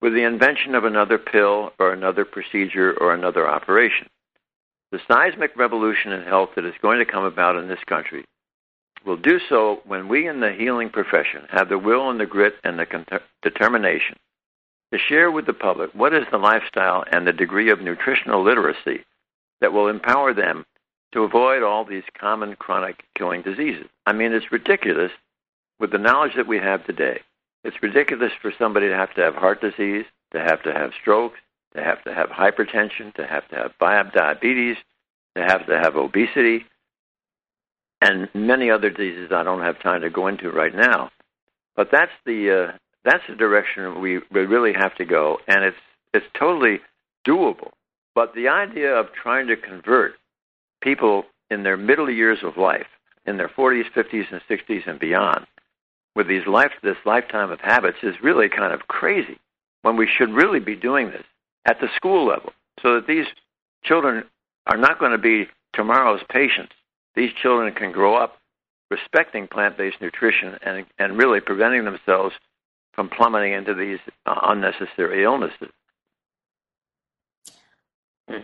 [0.00, 4.08] with the invention of another pill or another procedure or another operation.
[4.92, 8.24] The seismic revolution in health that is going to come about in this country
[9.04, 12.54] will do so when we in the healing profession have the will and the grit
[12.64, 14.16] and the determination
[14.92, 19.04] to share with the public what is the lifestyle and the degree of nutritional literacy
[19.60, 20.64] that will empower them
[21.12, 23.86] to avoid all these common chronic killing diseases.
[24.06, 25.12] I mean, it's ridiculous
[25.78, 27.20] with the knowledge that we have today
[27.64, 31.38] it's ridiculous for somebody to have to have heart disease, to have to have strokes,
[31.74, 34.76] to have to have hypertension, to have to have diabetes,
[35.34, 36.66] to have to have obesity,
[38.02, 41.10] and many other diseases I don't have time to go into right now.
[41.74, 45.76] But that's the uh, that's the direction we, really have to go, and it's
[46.12, 46.80] it's totally
[47.26, 47.70] doable.
[48.14, 50.14] But the idea of trying to convert
[50.80, 52.86] people in their middle years of life,
[53.26, 55.46] in their 40s, 50s, and 60s, and beyond,
[56.14, 59.38] with these life this lifetime of habits is really kind of crazy
[59.82, 61.24] when we should really be doing this
[61.66, 63.26] at the school level so that these
[63.82, 64.24] children
[64.66, 66.72] are not going to be tomorrow's patients.
[67.14, 68.38] These children can grow up
[68.90, 72.34] respecting plant-based nutrition and and really preventing themselves
[72.94, 75.70] from plummeting into these uh, unnecessary illnesses.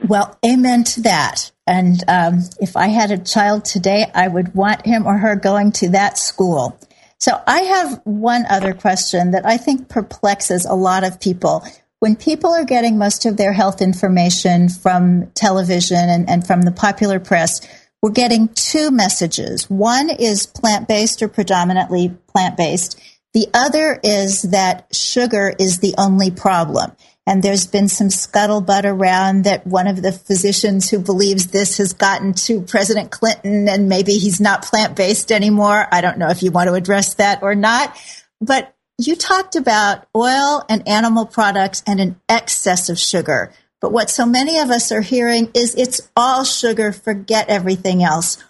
[0.06, 1.52] Well, amen to that.
[1.66, 5.72] And um, if I had a child today, I would want him or her going
[5.72, 6.78] to that school.
[7.18, 11.64] So I have one other question that I think perplexes a lot of people.
[11.98, 16.72] When people are getting most of their health information from television and, and from the
[16.72, 17.60] popular press,
[18.02, 19.68] we're getting two messages.
[19.68, 22.98] One is plant based or predominantly plant based.
[23.32, 26.92] The other is that sugar is the only problem.
[27.26, 31.92] And there's been some scuttlebutt around that one of the physicians who believes this has
[31.92, 35.86] gotten to President Clinton and maybe he's not plant based anymore.
[35.92, 37.96] I don't know if you want to address that or not.
[38.40, 43.52] But you talked about oil and animal products and an excess of sugar.
[43.80, 48.42] But what so many of us are hearing is it's all sugar, forget everything else.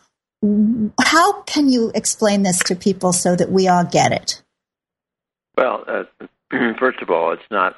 [0.98, 4.42] How can you explain this to people so that we all get it?
[5.60, 6.04] Well, uh,
[6.78, 7.76] first of all, it's not.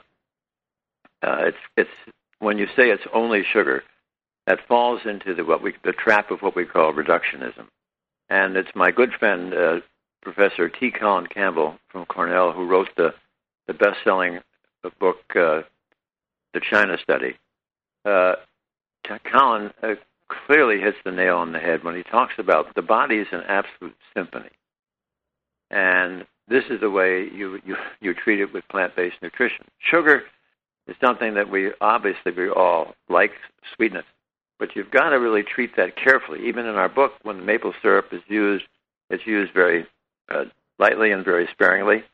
[1.21, 3.83] Uh, it's it's when you say it's only sugar,
[4.47, 7.67] that falls into the what we the trap of what we call reductionism,
[8.31, 9.81] and it's my good friend uh,
[10.23, 10.93] Professor T.
[10.93, 13.15] Colin Campbell from Cornell who wrote the
[13.67, 14.39] the best-selling
[15.01, 15.63] book uh,
[16.55, 17.37] The China Study.
[18.05, 18.35] Uh,
[19.25, 19.95] Colin uh,
[20.47, 23.43] clearly hits the nail on the head when he talks about the body is an
[23.49, 24.51] absolute symphony,
[25.69, 29.65] and this is the way you you you treat it with plant-based nutrition.
[29.79, 30.23] Sugar
[30.87, 33.33] is something that we obviously we all like
[33.75, 34.05] sweetness,
[34.59, 36.47] but you've got to really treat that carefully.
[36.47, 38.65] Even in our book, when maple syrup is used,
[39.11, 39.87] it's used very
[40.31, 40.45] uh,
[40.79, 42.05] lightly and very sparingly.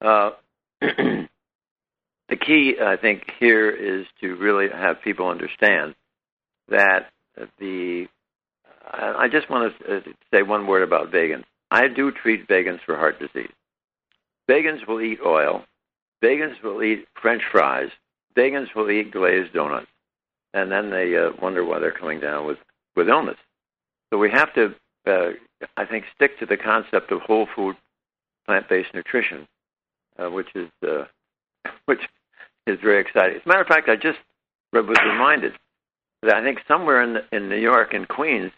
[0.00, 0.30] Uh,
[0.80, 1.26] the
[2.40, 5.94] key, I think, here is to really have people understand
[6.68, 7.10] that
[7.58, 8.06] the.
[8.84, 10.00] I just want to uh,
[10.32, 11.44] say one word about vegans.
[11.72, 13.50] I do treat vegans for heart disease.
[14.48, 15.64] Vegans will eat oil.
[16.22, 17.88] Vegans will eat French fries.
[18.36, 19.86] Vegans will eat glazed donuts,
[20.52, 22.58] and then they uh, wonder why they're coming down with
[22.94, 23.38] with illness.
[24.10, 24.74] So we have to,
[25.06, 25.30] uh,
[25.78, 27.74] I think, stick to the concept of whole food,
[28.46, 29.48] plant-based nutrition,
[30.18, 31.04] uh, which is uh,
[31.86, 32.02] which
[32.66, 33.36] is very exciting.
[33.36, 34.18] As a matter of fact, I just
[34.74, 35.54] was reminded
[36.22, 38.52] that I think somewhere in in New York in Queens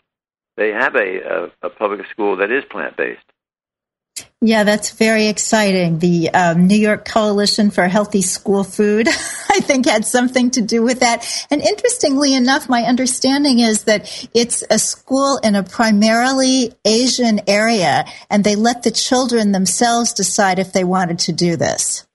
[0.56, 3.24] they have a, a, a public school that is plant based.
[4.40, 5.98] Yeah, that's very exciting.
[5.98, 10.82] The um, New York Coalition for Healthy School Food, I think, had something to do
[10.82, 11.46] with that.
[11.50, 18.04] And interestingly enough, my understanding is that it's a school in a primarily Asian area,
[18.28, 22.06] and they let the children themselves decide if they wanted to do this.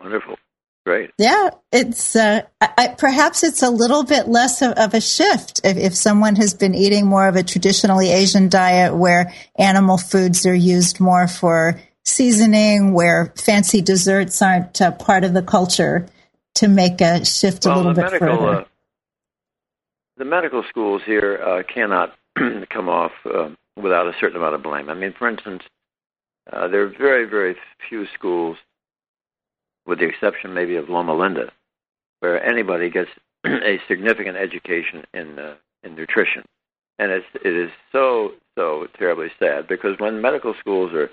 [0.00, 0.36] Wonderful.
[0.84, 1.12] Great.
[1.16, 5.78] Yeah, it's uh, I, perhaps it's a little bit less of, of a shift if,
[5.78, 10.54] if, someone has been eating more of a traditionally Asian diet where animal foods are
[10.54, 16.06] used more for seasoning, where fancy desserts aren't uh, part of the culture,
[16.56, 18.60] to make a shift well, a little bit medical, further.
[18.60, 18.64] Uh,
[20.18, 22.14] the medical schools here uh, cannot
[22.68, 24.90] come off uh, without a certain amount of blame.
[24.90, 25.62] I mean, for instance,
[26.52, 27.56] uh, there are very, very
[27.88, 28.58] few schools
[29.86, 31.52] with the exception maybe of Loma Linda,
[32.20, 33.10] where anybody gets
[33.46, 36.44] a significant education in uh, in nutrition,
[36.98, 41.10] and it's it is so so terribly sad because when medical schools are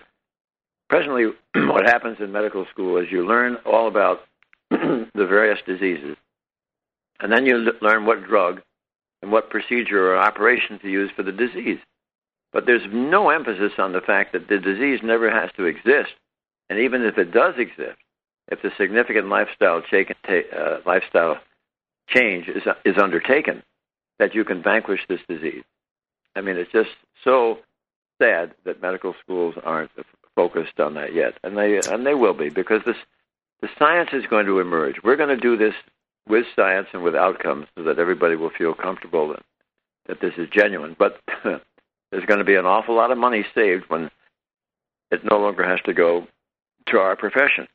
[0.89, 4.21] presently what happens in medical school is you learn all about
[4.69, 6.15] the various diseases,
[7.19, 8.61] and then you learn what drug
[9.21, 11.79] and what procedure or operation to use for the disease.
[12.53, 16.13] But there's no emphasis on the fact that the disease never has to exist,
[16.69, 17.97] and even if it does exist,
[18.51, 21.39] if the significant lifestyle, take, uh, lifestyle
[22.07, 23.63] change is, is undertaken,
[24.19, 25.63] that you can vanquish this disease.
[26.35, 26.91] I mean, it's just
[27.23, 27.59] so
[28.21, 29.91] sad that medical schools aren't
[30.35, 32.95] focused on that yet, and they and they will be because this
[33.61, 34.97] the science is going to emerge.
[35.03, 35.73] We're going to do this
[36.27, 39.43] with science and with outcomes so that everybody will feel comfortable that,
[40.07, 40.95] that this is genuine.
[40.97, 44.09] But there's going to be an awful lot of money saved when
[45.11, 46.27] it no longer has to go
[46.87, 47.67] to our profession.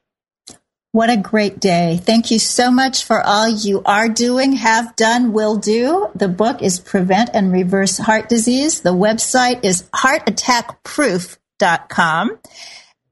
[0.96, 2.00] What a great day.
[2.02, 6.08] Thank you so much for all you are doing, have done, will do.
[6.14, 8.80] The book is Prevent and Reverse Heart Disease.
[8.80, 12.38] The website is heartattackproof.com.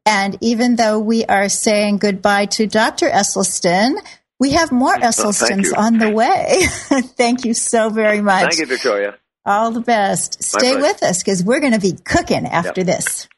[0.06, 3.10] And even though we are saying goodbye to Dr.
[3.10, 3.96] Esselstyn,
[4.40, 6.62] we have more Esselstyns on the way.
[7.18, 8.44] Thank you so very much.
[8.44, 9.18] Thank you, Victoria.
[9.44, 10.42] All the best.
[10.42, 12.86] Stay with us because we're going to be cooking after yep.
[12.86, 13.28] this.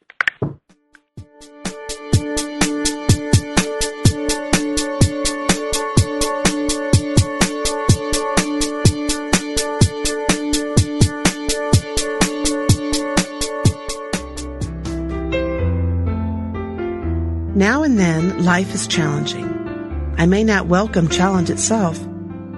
[17.67, 20.14] Now and then, life is challenging.
[20.19, 21.99] I may not welcome challenge itself,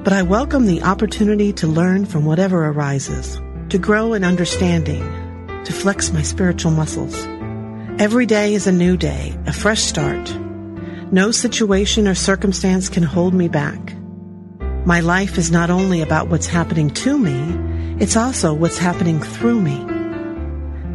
[0.04, 3.40] but I welcome the opportunity to learn from whatever arises,
[3.70, 5.00] to grow in understanding,
[5.64, 7.16] to flex my spiritual muscles.
[7.98, 10.30] Every day is a new day, a fresh start.
[11.10, 13.96] No situation or circumstance can hold me back.
[14.84, 19.62] My life is not only about what's happening to me, it's also what's happening through
[19.62, 19.78] me.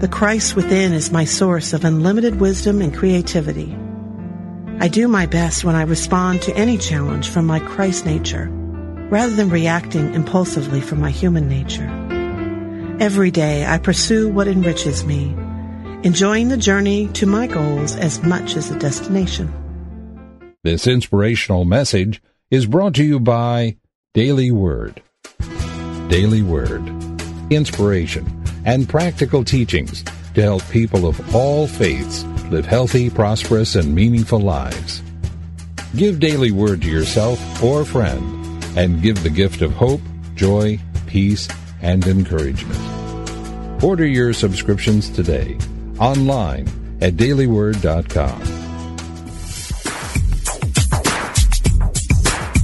[0.02, 3.76] The Christ within is my source of unlimited wisdom and creativity.
[4.80, 8.50] I do my best when I respond to any challenge from my Christ nature,
[9.10, 11.88] rather than reacting impulsively from my human nature.
[13.00, 15.36] Every day I pursue what enriches me,
[16.04, 19.54] enjoying the journey to my goals as much as the destination.
[20.64, 23.78] This inspirational message is brought to you by
[24.14, 25.02] Daily Word.
[26.08, 26.88] Daily Word.
[27.50, 30.04] Inspiration and practical teachings
[30.34, 35.02] to help people of all faiths live healthy, prosperous, and meaningful lives.
[35.96, 38.24] Give Daily Word to yourself or friend
[38.78, 40.02] and give the gift of hope,
[40.36, 41.48] joy, peace,
[41.82, 43.84] and encouragement.
[43.84, 45.58] Order your subscriptions today
[46.00, 46.68] online
[47.02, 48.63] at dailyword.com.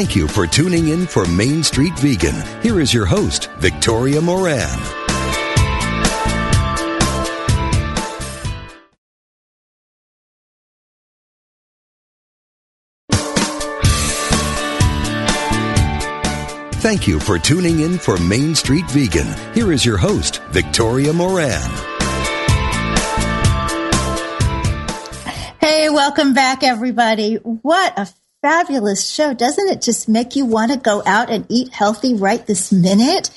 [0.00, 2.34] Thank you for tuning in for Main Street Vegan.
[2.62, 4.66] Here is your host, Victoria Moran.
[16.80, 19.26] Thank you for tuning in for Main Street Vegan.
[19.52, 21.70] Here is your host, Victoria Moran.
[25.60, 27.34] Hey, welcome back, everybody.
[27.34, 28.08] What a
[28.42, 29.34] fabulous show.
[29.34, 33.30] Doesn't it just make you want to go out and eat healthy right this minute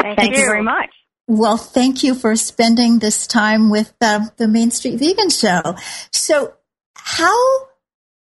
[0.00, 0.44] Thank, Thank you.
[0.44, 0.90] very much.
[1.28, 5.74] Well, thank you for spending this time with uh, the Main Street Vegan Show.
[6.12, 6.54] So,
[6.94, 7.66] how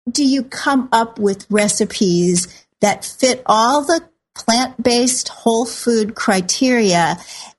[0.09, 7.17] do you come up with recipes that fit all the plant based whole food criteria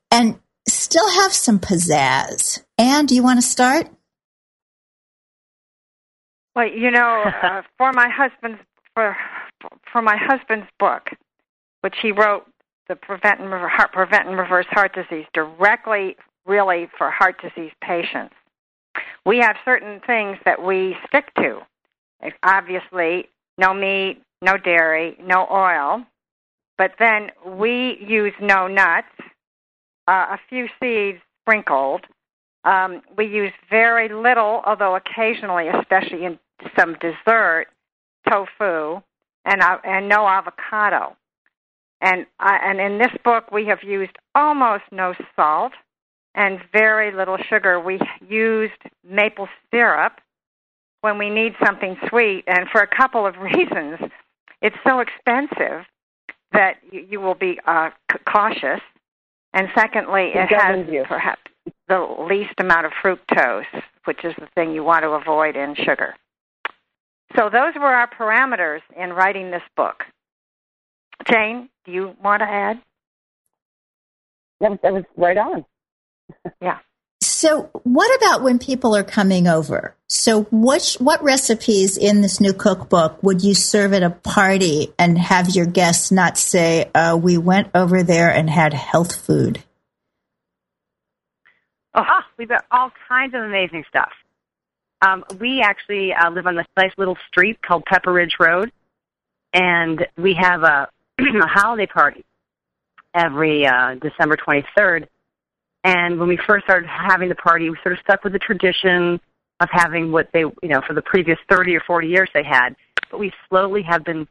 [0.09, 2.63] and still have some pizzazz?
[2.79, 3.89] And do you want to start?
[6.55, 8.59] Well, you know, uh, for my husband's
[8.95, 9.15] for
[9.91, 11.09] for my husband's book,
[11.81, 12.45] which he wrote
[12.87, 16.15] the prevent and heart, prevent and reverse heart disease directly,
[16.45, 18.33] really for heart disease patients.
[19.25, 21.59] We have certain things that we stick to.
[22.43, 23.27] Obviously,
[23.57, 26.03] no meat, no dairy, no oil.
[26.77, 29.07] But then we use no nuts,
[30.07, 32.05] uh, a few seeds sprinkled.
[32.63, 36.39] Um, we use very little, although occasionally, especially in
[36.77, 37.67] some dessert,
[38.29, 39.01] tofu,
[39.45, 41.15] and uh, and no avocado.
[42.01, 45.73] And I, and in this book, we have used almost no salt
[46.35, 47.79] and very little sugar.
[47.79, 50.13] We used maple syrup
[51.01, 53.99] when we need something sweet, and for a couple of reasons.
[54.61, 55.85] It's so expensive
[56.51, 58.81] that you, you will be uh, c- cautious,
[59.53, 61.05] and secondly, it, it has you.
[61.07, 61.39] perhaps
[61.89, 63.65] the least amount of fructose,
[64.05, 66.15] which is the thing you want to avoid in sugar.
[67.35, 70.03] So those were our parameters in writing this book.
[71.29, 72.81] Jane, do you want to add?
[74.61, 75.65] That, that was right on.
[76.61, 76.79] yeah.
[77.21, 79.95] So, what about when people are coming over?
[80.07, 85.17] So, what what recipes in this new cookbook would you serve at a party and
[85.17, 89.63] have your guests not say, uh, "We went over there and had health food"?
[91.95, 92.03] Oh,
[92.37, 94.11] we've got all kinds of amazing stuff.
[95.01, 98.71] Um, we actually uh, live on this nice little street called Pepper Ridge Road,
[99.53, 102.23] and we have a, a holiday party
[103.13, 105.07] every uh, December 23rd.
[105.83, 109.19] And when we first started having the party, we sort of stuck with the tradition
[109.61, 112.75] of having what they, you know, for the previous 30 or 40 years they had.
[113.09, 114.27] But we slowly have been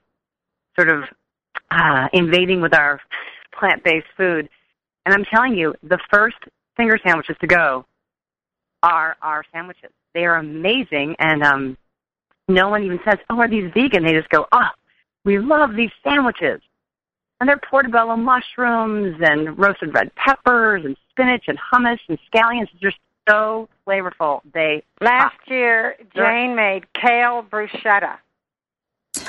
[0.78, 1.04] sort of
[1.70, 3.00] uh, invading with our
[3.58, 4.48] plant-based food.
[5.06, 6.36] And I'm telling you, the first
[6.78, 7.84] finger sandwiches to go
[8.82, 9.90] are our sandwiches.
[10.14, 11.76] They are amazing, and um,
[12.48, 14.68] no one even says, "Oh, are these vegan?" They just go, "Oh,
[15.24, 16.62] we love these sandwiches."
[17.40, 22.66] And they're portobello mushrooms and roasted red peppers and spinach and hummus and scallions.
[22.80, 24.40] They're just so flavorful.
[24.52, 25.48] They last pop.
[25.48, 28.16] year Jane made kale bruschetta,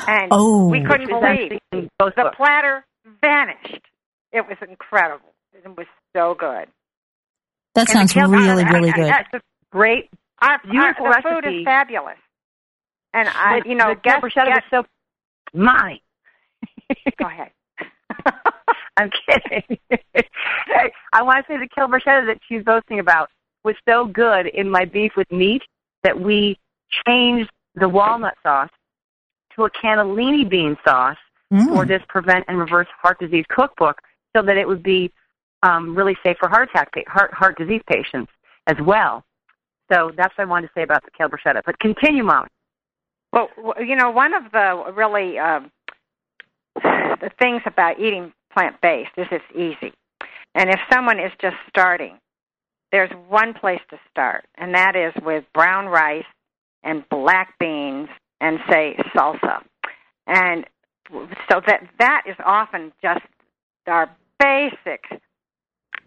[0.08, 2.16] and oh, we couldn't believe the books.
[2.38, 2.86] platter
[3.22, 3.86] vanished.
[4.32, 5.34] It was incredible.
[5.54, 6.68] It was so good.
[7.76, 9.08] That sounds really, uh, really uh, good.
[9.08, 9.42] That's a
[9.72, 10.10] great
[10.42, 11.30] our, beautiful our, recipe.
[11.30, 12.18] food is fabulous.
[13.14, 14.86] And I, the, you know, the get, bruschetta was so
[15.54, 16.00] mine.
[17.18, 17.52] Go ahead.
[18.98, 19.78] I'm kidding.
[21.14, 23.30] I want to say the kale bruschetta that she's boasting about
[23.64, 25.64] was so good in my beef with meat
[26.04, 26.58] that we
[27.06, 28.70] changed the walnut sauce
[29.56, 31.18] to a cannellini bean sauce
[31.52, 31.66] mm.
[31.68, 34.00] for this prevent and reverse heart disease cookbook,
[34.36, 35.12] so that it would be
[35.64, 38.32] um, really safe for heart attack heart heart disease patients
[38.68, 39.24] as well.
[39.92, 41.62] So that's what I wanted to say about the kale bruschetta.
[41.66, 42.48] But continue, Mom.
[43.34, 43.50] Well,
[43.80, 45.72] you know, one of the really um,
[46.76, 49.94] the things about eating plant based is it's easy.
[50.56, 52.18] And if someone is just starting,
[52.92, 56.26] there's one place to start, and that is with brown rice
[56.84, 58.10] and black beans
[58.42, 59.62] and say salsa.
[60.26, 60.66] And
[61.50, 63.26] so that that is often just
[63.88, 65.02] our basic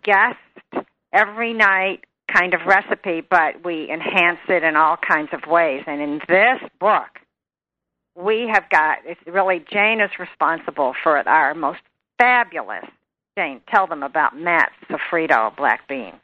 [0.02, 5.82] guest every night kind of recipe, but we enhance it in all kinds of ways.
[5.86, 7.18] And in this book,
[8.14, 11.80] we have got it's really Jane is responsible for our most
[12.18, 12.86] fabulous.
[13.36, 16.20] Jane, tell them about Matt's sofrito black beans.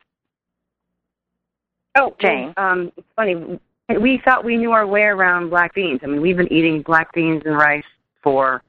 [1.96, 2.52] Oh, Jane.
[2.56, 3.58] Well, um, it's funny.
[4.00, 6.00] We thought we knew our way around black beans.
[6.02, 7.84] I mean, we've been eating black beans and rice
[8.22, 8.62] for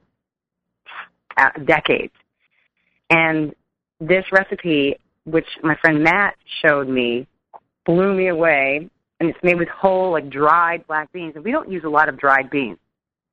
[1.36, 2.14] uh, decades,
[3.10, 3.54] and
[4.00, 7.26] this recipe which my friend Matt showed me,
[7.86, 8.88] blew me away.
[9.18, 11.34] And it's made with whole, like dried black beans.
[11.34, 12.78] And we don't use a lot of dried beans,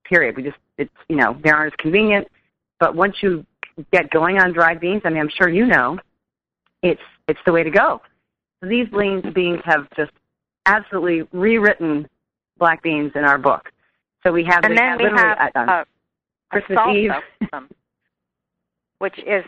[0.04, 0.36] period.
[0.36, 2.28] We just, it's, you know, they aren't as convenient.
[2.80, 3.46] But once you
[3.94, 5.98] get going on dried beans, I mean, I'm sure you know,
[6.84, 8.02] it's, it's the way to go.
[8.60, 10.12] So these beans, beans have just
[10.66, 12.06] absolutely rewritten
[12.58, 13.72] black beans in our book.
[14.24, 15.86] So we have, and we then have we have a,
[16.50, 17.12] Christmas Eve,
[19.00, 19.46] which is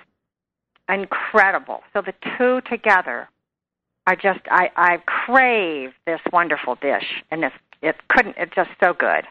[0.89, 1.81] incredible.
[1.93, 3.29] So the two together
[4.07, 8.93] are just I I crave this wonderful dish, and it's it couldn't it's just so
[8.93, 9.25] good.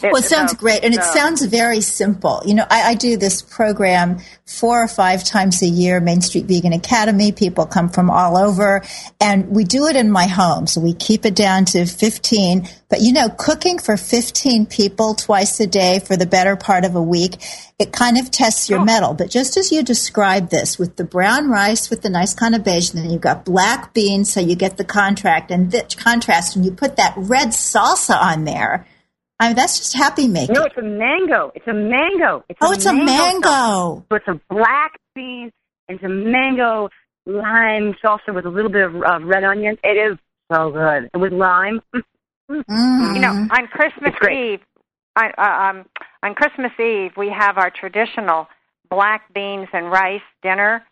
[0.00, 2.42] Well, it sounds great, and it sounds very simple.
[2.46, 6.46] You know, I, I, do this program four or five times a year, Main Street
[6.46, 7.30] Vegan Academy.
[7.30, 8.82] People come from all over,
[9.20, 10.66] and we do it in my home.
[10.66, 12.66] So we keep it down to 15.
[12.88, 16.96] But you know, cooking for 15 people twice a day for the better part of
[16.96, 17.36] a week,
[17.78, 18.84] it kind of tests your oh.
[18.84, 19.12] mettle.
[19.12, 22.64] But just as you described this, with the brown rice with the nice kind of
[22.64, 26.56] beige, and then you've got black beans, so you get the contract and the contrast,
[26.56, 28.86] and you put that red salsa on there
[29.38, 30.54] I mean, that's just happy making.
[30.54, 31.52] No, it's a mango.
[31.54, 32.44] It's a mango.
[32.48, 33.48] It's oh, a it's mango a mango.
[33.48, 34.04] Salsa.
[34.08, 35.50] So it's a black bean
[35.88, 36.88] and it's a mango
[37.26, 39.78] lime salsa with a little bit of uh, red onions.
[39.82, 40.18] It is
[40.52, 41.10] so good.
[41.12, 41.80] And with lime.
[42.50, 43.14] Mm.
[43.14, 44.60] You know, on Christmas Eve,
[45.16, 45.86] on, uh, um,
[46.22, 48.46] on Christmas Eve, we have our traditional
[48.90, 50.84] black beans and rice dinner.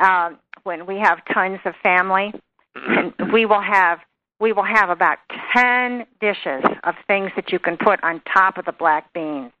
[0.00, 0.30] Uh,
[0.62, 2.32] when we have tons of family,
[2.74, 3.98] and we will have
[4.40, 5.18] we will have about
[5.56, 9.52] 10 dishes of things that you can put on top of the black beans.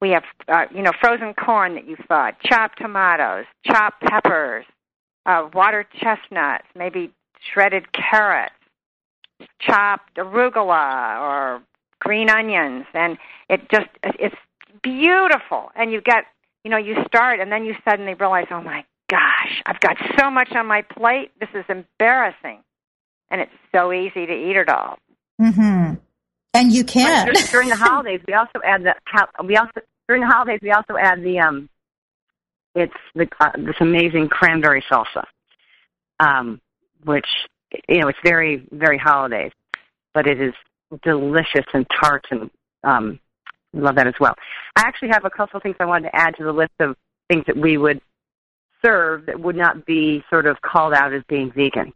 [0.00, 4.64] We have, uh, you know, frozen corn that you thought, chopped tomatoes, chopped peppers,
[5.26, 7.12] uh, water chestnuts, maybe
[7.52, 8.54] shredded carrots,
[9.60, 11.62] chopped arugula or
[12.00, 13.18] green onions, and
[13.48, 14.36] it just it's
[14.82, 15.70] beautiful.
[15.76, 16.24] And you get,
[16.64, 20.30] you know, you start, and then you suddenly realize, oh my gosh, I've got so
[20.30, 21.30] much on my plate.
[21.40, 22.60] This is embarrassing
[23.30, 24.98] and it's so easy to eat it all.
[25.40, 25.94] Mm-hmm.
[26.52, 28.20] And you can during, during the holidays.
[28.26, 28.94] We also add the
[29.44, 31.68] we also during the holidays we also add the um,
[32.74, 35.24] it's the uh, this amazing cranberry salsa,
[36.18, 36.60] um,
[37.04, 37.26] which
[37.88, 39.52] you know it's very very holidays,
[40.12, 40.52] but it is
[41.04, 42.50] delicious and tart and
[42.82, 43.20] um,
[43.72, 44.34] love that as well.
[44.76, 46.96] I actually have a couple of things I wanted to add to the list of
[47.28, 48.00] things that we would
[48.84, 51.92] serve that would not be sort of called out as being vegan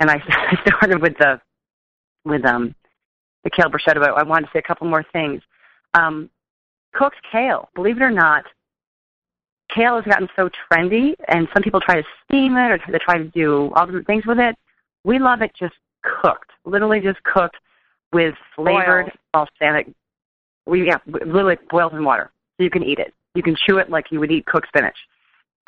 [0.00, 0.18] and I
[0.66, 1.40] started with the
[2.24, 2.74] with um
[3.44, 4.00] the kale bruschetta.
[4.00, 5.42] But I wanted to say a couple more things.
[5.94, 6.28] Um,
[6.92, 8.44] cooked kale, believe it or not,
[9.74, 13.18] kale has gotten so trendy, and some people try to steam it or they try
[13.18, 14.56] to do all different things with it.
[15.04, 17.56] We love it just cooked, literally just cooked
[18.12, 19.48] with flavored Boiled.
[19.60, 19.88] balsamic.
[20.66, 23.14] We yeah, literally boiled in water, so you can eat it.
[23.34, 24.96] You can chew it like you would eat cooked spinach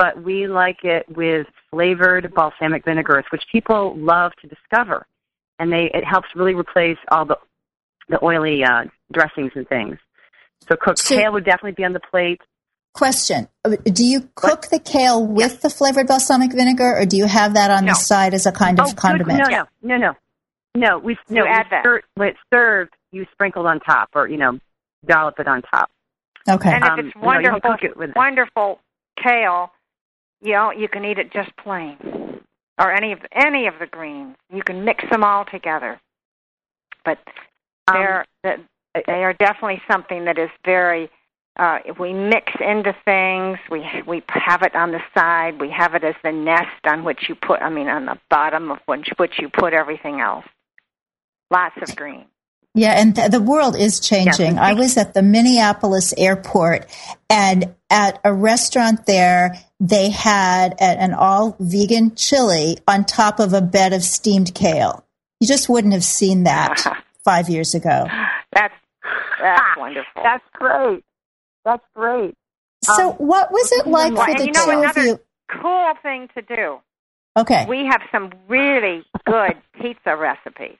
[0.03, 5.07] but we like it with flavored balsamic vinegars, which people love to discover,
[5.61, 7.37] and they it helps really replace all the
[8.09, 8.83] the oily uh,
[9.13, 9.99] dressings and things.
[10.69, 12.41] So cooked so, kale would definitely be on the plate.
[12.95, 13.47] Question:
[13.85, 14.71] Do you cook what?
[14.71, 15.57] the kale with yes.
[15.59, 17.93] the flavored balsamic vinegar, or do you have that on no.
[17.93, 19.39] the side as a kind of oh, condiment?
[19.45, 19.53] Good.
[19.53, 20.15] No, no, no, no,
[20.75, 20.99] no.
[20.99, 21.45] We no.
[21.47, 21.85] Add that.
[22.17, 24.59] when it's served, you sprinkle on top, or you know,
[25.07, 25.93] dollop it on top.
[26.49, 26.73] Okay.
[26.73, 28.81] And if it's um, wonderful, no, it wonderful
[29.23, 29.71] kale,
[30.43, 31.97] you know, you can eat it just plain,
[32.79, 34.37] or any of any of the greens.
[34.53, 36.01] You can mix them all together.
[37.05, 37.19] But
[37.93, 38.67] they're um,
[39.07, 41.09] they are definitely something that is very.
[41.59, 45.61] Uh, if we mix into things, we we have it on the side.
[45.61, 47.61] We have it as the nest on which you put.
[47.61, 50.47] I mean, on the bottom of which which you put everything else.
[51.51, 52.25] Lots of green.
[52.75, 54.55] Yeah, and th- the world is changing.
[54.55, 54.63] Yeah.
[54.63, 56.87] I was at the Minneapolis airport
[57.29, 63.61] and at a restaurant there, they had an all vegan chili on top of a
[63.61, 65.05] bed of steamed kale.
[65.41, 66.83] You just wouldn't have seen that
[67.25, 68.07] five years ago.
[68.55, 68.75] That's
[69.41, 70.23] that's wonderful.
[70.23, 71.05] That's great.
[71.65, 72.35] That's great.
[72.85, 75.21] So, um, what was it like for the you know, two of you?
[75.61, 76.79] Cool thing to do.
[77.37, 77.67] Okay.
[77.69, 80.79] We have some really good pizza recipes.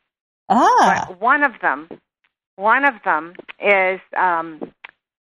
[0.49, 1.07] Ah.
[1.09, 1.89] But one of them,
[2.57, 4.73] one of them is um,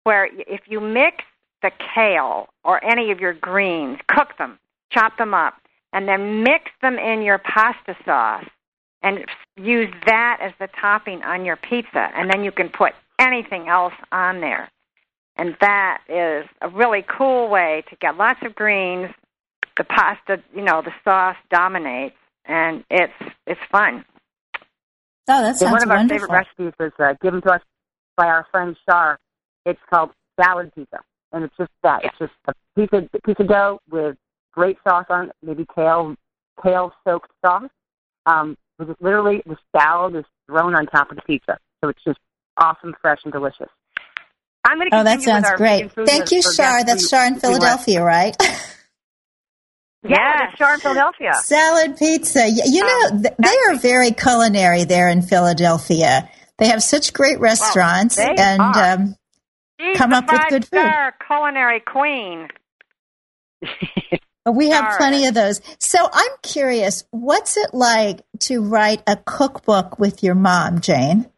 [0.04, 1.24] where if you mix
[1.62, 4.58] the kale or any of your greens, cook them,
[4.90, 5.54] chop them up,
[5.92, 8.44] and then mix them in your pasta sauce
[9.02, 9.24] and
[9.56, 12.10] use that as the topping on your pizza.
[12.16, 14.70] And then you can put anything else on there.
[15.36, 19.10] And that is a really cool way to get lots of greens.
[19.76, 23.12] The pasta, you know, the sauce dominates, and it's
[23.46, 24.04] it's fun.
[25.28, 27.62] Oh, that sounds One of our favorite recipes was uh, given to us
[28.16, 29.18] by our friend Shar.
[29.64, 30.98] It's called salad pizza
[31.34, 32.04] and it's just that.
[32.04, 34.16] It's just a piece of piece of dough with
[34.52, 36.14] great sauce on it, maybe kale
[36.62, 37.68] kale soaked sauce.
[38.26, 42.02] Um, with just literally the salad is thrown on top of the pizza, so it's
[42.04, 42.18] just
[42.56, 43.68] awesome, fresh, and delicious.
[44.64, 44.96] I'm going to.
[44.96, 45.92] Oh, that sounds great.
[45.92, 46.84] Thank you, Shar.
[46.84, 48.34] That's Shar in Philadelphia, right?
[50.06, 51.32] Yeah, Shar in Philadelphia.
[51.42, 52.48] Salad pizza.
[52.48, 56.28] You know, um, they are very culinary there in Philadelphia.
[56.58, 59.16] They have such great restaurants, well, and um,
[59.96, 60.92] come up with good food.
[61.26, 62.48] culinary queen.
[64.52, 65.60] we have plenty of those.
[65.78, 71.30] So I'm curious, what's it like to write a cookbook with your mom, Jane?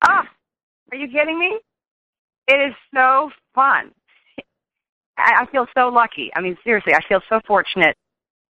[0.00, 0.28] Ah,
[0.92, 1.58] are you kidding me?
[2.48, 3.90] It is so fun.
[5.18, 6.30] I, I feel so lucky.
[6.34, 7.96] I mean, seriously, I feel so fortunate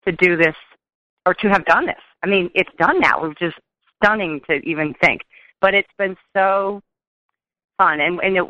[0.05, 0.55] to do this
[1.25, 2.01] or to have done this.
[2.23, 3.57] I mean, it's done now, which just
[4.01, 5.21] stunning to even think.
[5.61, 6.81] But it's been so
[7.77, 8.43] fun, and and it,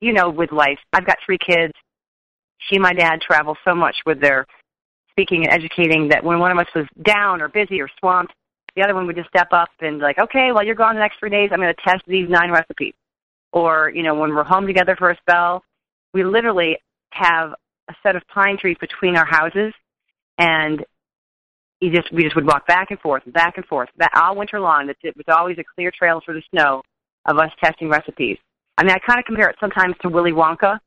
[0.00, 1.72] you know, with life, I've got three kids.
[2.58, 4.46] She and my dad travel so much with their
[5.12, 8.34] speaking and educating that when one of us was down or busy or swamped,
[8.74, 11.18] the other one would just step up and like, okay, well, you're gone the next
[11.18, 11.50] three days.
[11.52, 12.94] I'm going to test these nine recipes.
[13.52, 15.62] Or you know, when we're home together for a spell,
[16.12, 16.78] we literally
[17.16, 17.54] have
[17.88, 19.72] a set of pine trees between our houses,
[20.38, 20.84] and
[21.80, 24.60] you just we just would walk back and forth, back and forth, that all winter
[24.60, 24.86] long.
[24.86, 26.82] That it was always a clear trail through the snow
[27.26, 28.38] of us testing recipes.
[28.78, 30.78] I mean, I kind of compare it sometimes to Willy Wonka.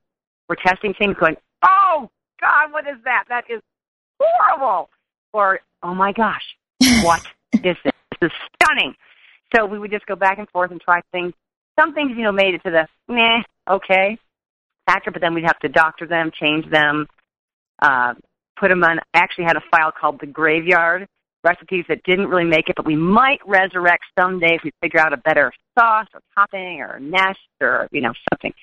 [0.48, 2.10] We're testing things, going, "Oh
[2.42, 3.26] God, what is that?
[3.30, 3.62] That is
[4.20, 4.90] horrible!"
[5.34, 6.44] Or, "Oh my gosh,
[7.04, 7.22] what
[7.54, 7.94] is this?
[8.22, 8.96] This is stunning."
[9.56, 11.34] So we would just go back and forth and try things.
[11.80, 14.20] Some things, you know, made it to the meh, okay
[14.90, 17.08] factor, but then we'd have to doctor them, change them,
[17.82, 18.14] uh,
[18.60, 19.00] put them on.
[19.14, 21.08] I actually had a file called the graveyard
[21.44, 25.14] recipes that didn't really make it, but we might resurrect someday if we figure out
[25.14, 28.54] a better sauce or topping or nest or you know something.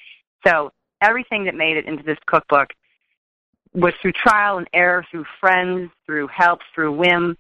[0.47, 2.69] So everything that made it into this cookbook
[3.75, 7.37] was through trial and error, through friends, through help, through whim.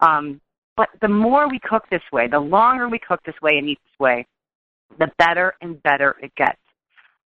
[0.00, 0.40] Um,
[0.76, 3.78] but the more we cook this way, the longer we cook this way and eat
[3.84, 4.26] this way,
[4.98, 6.58] the better and better it gets.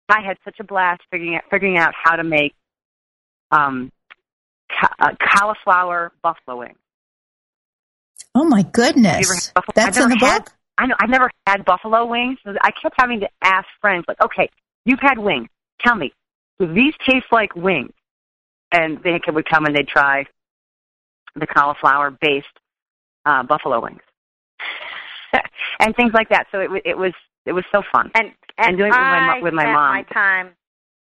[0.08, 2.54] I had such a blast figuring out, figuring out how to make
[3.50, 3.92] um,
[4.70, 6.78] ca- uh, cauliflower buffalo wings.
[8.34, 10.52] Oh my goodness, that's in the had, book.
[10.76, 12.38] I know I've never had buffalo wings.
[12.44, 14.48] So I kept having to ask friends, like, "Okay,
[14.84, 15.48] you've had wings.
[15.80, 16.12] Tell me,
[16.58, 17.92] do these taste like wings?"
[18.70, 20.26] And they would come and they'd try
[21.34, 22.46] the cauliflower-based
[23.24, 24.02] uh, buffalo wings
[25.80, 26.46] and things like that.
[26.52, 27.12] So it it was
[27.48, 28.10] it was so fun.
[28.14, 29.94] And and, doing it with my, I with my spent mom.
[29.94, 30.50] my time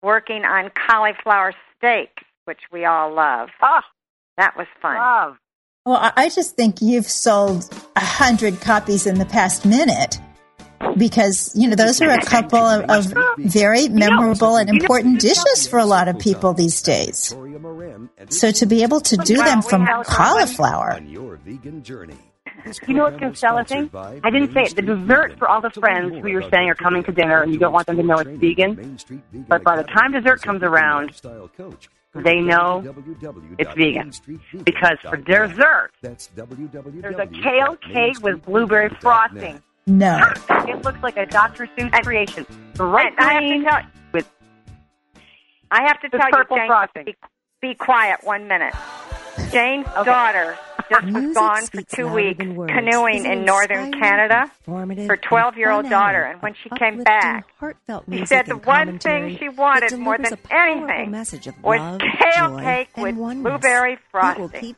[0.01, 2.09] working on cauliflower steak,
[2.45, 3.49] which we all love.
[3.61, 3.81] Oh,
[4.37, 4.95] that was fun.
[4.95, 5.37] Love.
[5.85, 10.19] Well, I- I just think you've sold a hundred copies in the past minute
[10.97, 15.79] because you know those are a couple of, of very memorable and important dishes for
[15.79, 17.35] a lot of people these days.
[18.29, 22.17] So to be able to do them from cauliflower, on Your vegan journey.
[22.87, 23.89] You know what's going to sell a thing?
[23.93, 24.75] I didn't say it.
[24.75, 27.59] The dessert for all the friends who you're saying are coming to dinner and you
[27.59, 28.97] don't want them to know it's vegan.
[29.47, 31.11] But by the time dessert comes around,
[32.15, 32.83] they know
[33.57, 34.11] it's vegan.
[34.63, 39.61] Because for dessert, there's a kale cake with blueberry frosting.
[39.85, 40.19] no.
[40.49, 41.67] It looks like a Dr.
[41.77, 42.45] Seuss creation.
[42.73, 43.81] Bright And I have to green tell,
[44.13, 44.29] with
[45.71, 47.05] I have to with tell you, Jane, frosting.
[47.05, 47.15] be,
[47.61, 48.73] be quiet one minute.
[49.51, 50.57] Jane's daughter
[50.89, 52.71] just was gone for two weeks than words.
[52.73, 54.51] canoing Is in northern Canada.
[54.65, 57.47] Her 12-year-old daughter, and when she came back,
[58.11, 61.11] she said the one thing she wanted more than anything
[61.61, 64.75] was love, kale cake with blueberry frosting.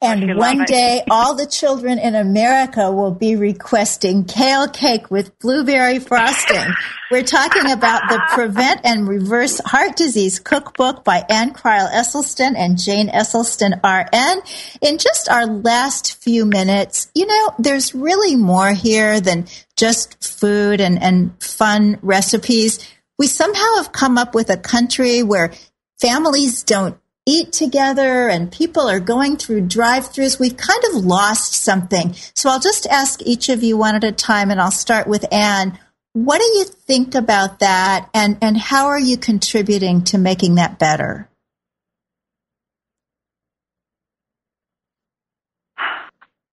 [0.00, 0.28] Keep you smiling.
[0.28, 5.36] you And one day, all the children in America will be requesting kale cake with
[5.40, 6.72] blueberry frosting.
[7.10, 12.78] We're talking about the Prevent and Reverse Heart Disease Cookbook by Ann Crile Esselstyn and
[12.78, 14.42] Jane Esselstyn RN.
[14.82, 19.46] In just our last few minutes, you know, there's really more here than
[19.76, 22.88] just food and, and fun recipes.
[23.18, 25.52] We somehow have come up with a country where
[25.98, 26.96] families don't
[27.28, 30.40] eat together and people are going through drive-throughs.
[30.40, 32.14] We've kind of lost something.
[32.34, 35.30] So I'll just ask each of you one at a time and I'll start with
[35.30, 35.78] Ann.
[36.14, 40.78] What do you think about that and, and how are you contributing to making that
[40.78, 41.28] better?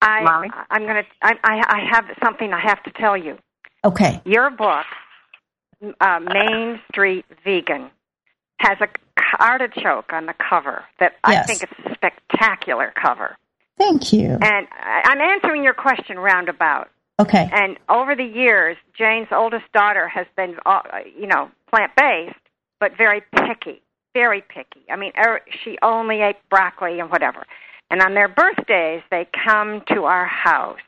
[0.02, 0.50] I, Molly?
[0.70, 1.04] I'm gonna.
[1.24, 3.40] I, I, I have something I have to tell you.
[3.84, 4.22] Okay.
[4.24, 4.86] Your book,
[6.00, 7.90] uh, Main Street Vegan,
[8.60, 8.88] has a
[9.40, 13.38] artichoke on the cover that I think is a spectacular cover.
[13.78, 14.38] Thank you.
[14.42, 16.90] And I, I'm answering your question roundabout.
[17.20, 17.50] Okay.
[17.52, 20.82] And over the years, Jane's oldest daughter has been, uh,
[21.18, 22.36] you know, plant based,
[22.80, 23.82] but very picky,
[24.14, 24.82] very picky.
[24.90, 27.46] I mean, er, she only ate broccoli and whatever.
[27.90, 30.80] And on their birthdays, they come to our house,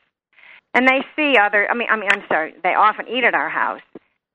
[0.73, 1.69] and they see other.
[1.69, 2.55] I mean, I mean, I'm sorry.
[2.63, 3.81] They often eat at our house,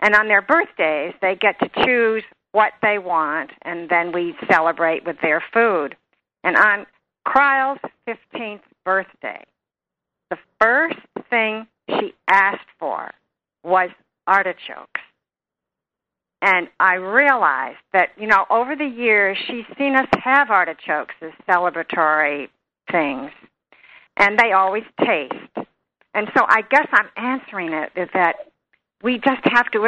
[0.01, 2.23] and on their birthdays, they get to choose
[2.53, 5.97] what they want, and then we celebrate with their food.
[6.45, 6.87] And on
[7.25, 7.79] Crile's
[8.09, 9.45] 15th birthday,
[10.31, 10.99] the first
[11.31, 13.11] thing she asked for
[13.65, 13.91] was
[14.27, 15.01] artichokes.
[16.43, 21.31] And I realized that, you know, over the years, she's seen us have artichokes as
[21.49, 22.49] celebratory
[22.91, 23.31] things,
[24.17, 25.69] and they always taste.
[26.15, 28.37] And so I guess I'm answering it is that
[29.03, 29.85] we just have to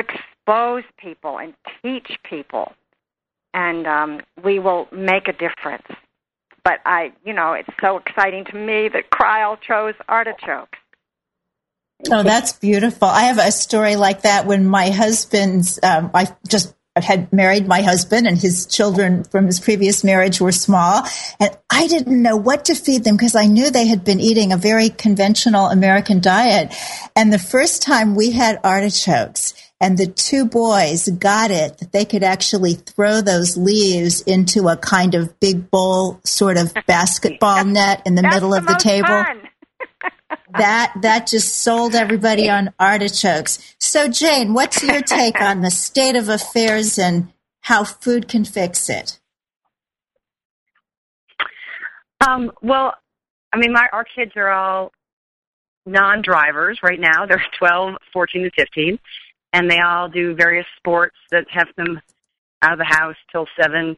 [0.46, 2.72] expose people and teach people,
[3.52, 5.86] and um, we will make a difference.
[6.64, 10.78] But I, you know, it's so exciting to me that Crile chose artichokes.
[12.10, 13.08] Oh, that's beautiful.
[13.08, 17.82] I have a story like that when my husband's, um, I just had married my
[17.82, 21.02] husband and his children from his previous marriage were small.
[21.40, 24.52] And I didn't know what to feed them because I knew they had been eating
[24.52, 26.74] a very conventional American diet.
[27.16, 32.04] And the first time we had artichokes, and the two boys got it that they
[32.04, 38.02] could actually throw those leaves into a kind of big bowl sort of basketball net
[38.06, 39.24] in the middle the of the table.
[40.56, 43.74] That that just sold everybody on artichokes.
[43.78, 48.88] So Jane, what's your take on the state of affairs and how food can fix
[48.88, 49.18] it?
[52.26, 52.94] Um, well,
[53.52, 54.92] I mean, my our kids are all
[55.86, 57.26] non-drivers right now.
[57.26, 58.98] They're 12, 14, and 15,
[59.54, 62.00] and they all do various sports that have them
[62.60, 63.96] out of the house till seven,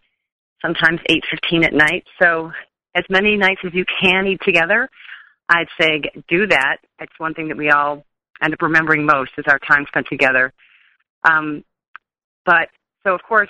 [0.61, 2.05] sometimes eight fifteen at night.
[2.23, 2.53] So,
[2.95, 4.89] as many nights as you can eat together,
[5.49, 6.77] I'd say do that.
[7.01, 8.05] It's one thing that we all
[8.43, 10.53] end up remembering most is our time spent together.
[11.25, 11.65] Um,
[12.45, 12.69] but
[13.05, 13.49] so, of course,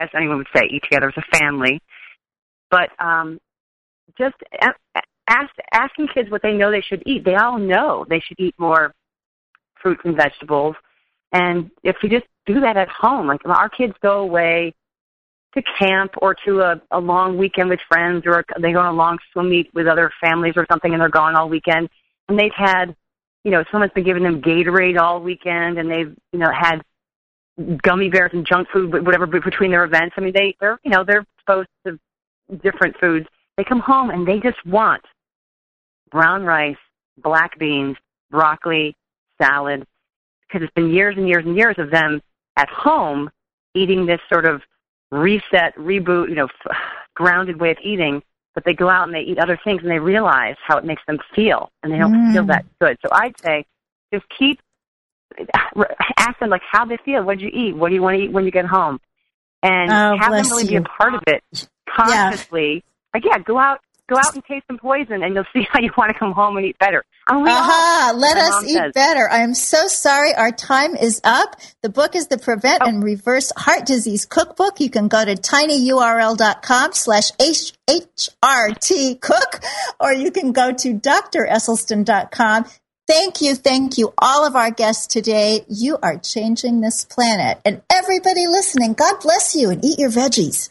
[0.00, 1.80] as anyone would say, eat together as a family.
[2.70, 3.38] But um,
[4.18, 7.24] just ask, asking kids what they know they should eat.
[7.24, 8.92] They all know they should eat more
[9.80, 10.74] fruits and vegetables.
[11.34, 14.74] And if we just do that at home, like our kids go away
[15.54, 18.96] to camp or to a, a long weekend with friends or they go on a
[18.96, 21.88] long swim meet with other families or something and they're gone all weekend
[22.28, 22.96] and they've had
[23.44, 26.82] you know someone's been giving them gatorade all weekend and they've you know had
[27.84, 31.04] gummy bears and junk food whatever between their events i mean they they're you know
[31.04, 31.96] they're exposed to
[32.62, 33.26] different foods.
[33.56, 35.02] They come home and they just want
[36.10, 36.76] brown rice
[37.18, 37.96] black beans
[38.30, 38.96] broccoli
[39.40, 39.86] salad
[40.48, 42.22] because it's been years and years and years of them
[42.56, 43.30] at home
[43.74, 44.62] eating this sort of
[45.10, 46.76] reset, reboot, you know, f-
[47.14, 48.22] grounded way of eating,
[48.54, 51.02] but they go out and they eat other things and they realize how it makes
[51.06, 52.32] them feel and they don't Mm.
[52.32, 52.96] feel that good.
[53.02, 53.64] So I'd say
[54.12, 54.60] just keep,
[56.18, 57.22] ask them like how they feel.
[57.24, 57.74] What did you eat?
[57.76, 59.00] What do you want to eat when you get home?
[59.62, 61.42] And Oh, have them really be a part of it
[61.88, 62.84] consciously.
[63.12, 65.90] Like, yeah, go out, go out and taste some poison and you'll see how you
[65.96, 67.04] want to come home and eat better.
[67.26, 68.92] I mean, we all- Aha, let us eat says.
[68.92, 69.28] better.
[69.30, 70.34] I'm so sorry.
[70.34, 71.56] Our time is up.
[71.82, 72.88] The book is the Prevent oh.
[72.88, 74.80] and Reverse Heart Disease Cookbook.
[74.80, 79.60] You can go to tinyurl.com slash HRT cook,
[79.98, 82.66] or you can go to dresselstyn.com.
[83.06, 83.54] Thank you.
[83.54, 84.14] Thank you.
[84.16, 85.64] All of our guests today.
[85.68, 88.94] You are changing this planet and everybody listening.
[88.94, 90.70] God bless you and eat your veggies.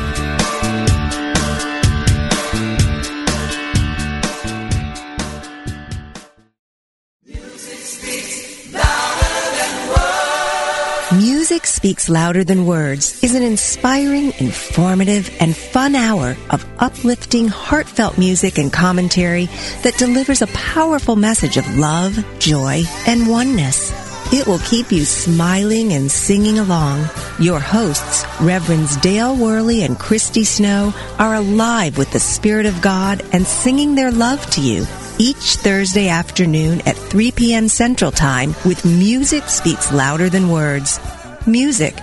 [11.61, 18.17] Music Speaks Louder Than Words is an inspiring, informative, and fun hour of uplifting, heartfelt
[18.17, 19.45] music and commentary
[19.83, 23.91] that delivers a powerful message of love, joy, and oneness.
[24.33, 27.07] It will keep you smiling and singing along.
[27.39, 33.21] Your hosts, Reverends Dale Worley and Christy Snow, are alive with the Spirit of God
[33.33, 34.87] and singing their love to you
[35.19, 37.67] each Thursday afternoon at 3 p.m.
[37.67, 40.99] Central Time with Music Speaks Louder Than Words.
[41.47, 41.95] Music.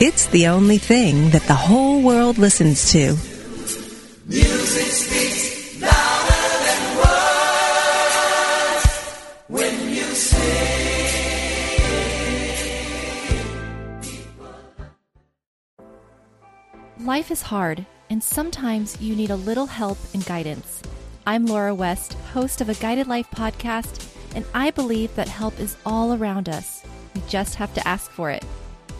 [0.00, 3.14] It's the only thing that the whole world listens to.
[4.26, 8.86] Music speaks louder than words
[9.46, 10.38] when you sing.
[17.06, 20.82] Life is hard, and sometimes you need a little help and guidance.
[21.24, 25.76] I'm Laura West, host of a Guided Life podcast, and I believe that help is
[25.86, 26.82] all around us.
[27.14, 28.44] We just have to ask for it.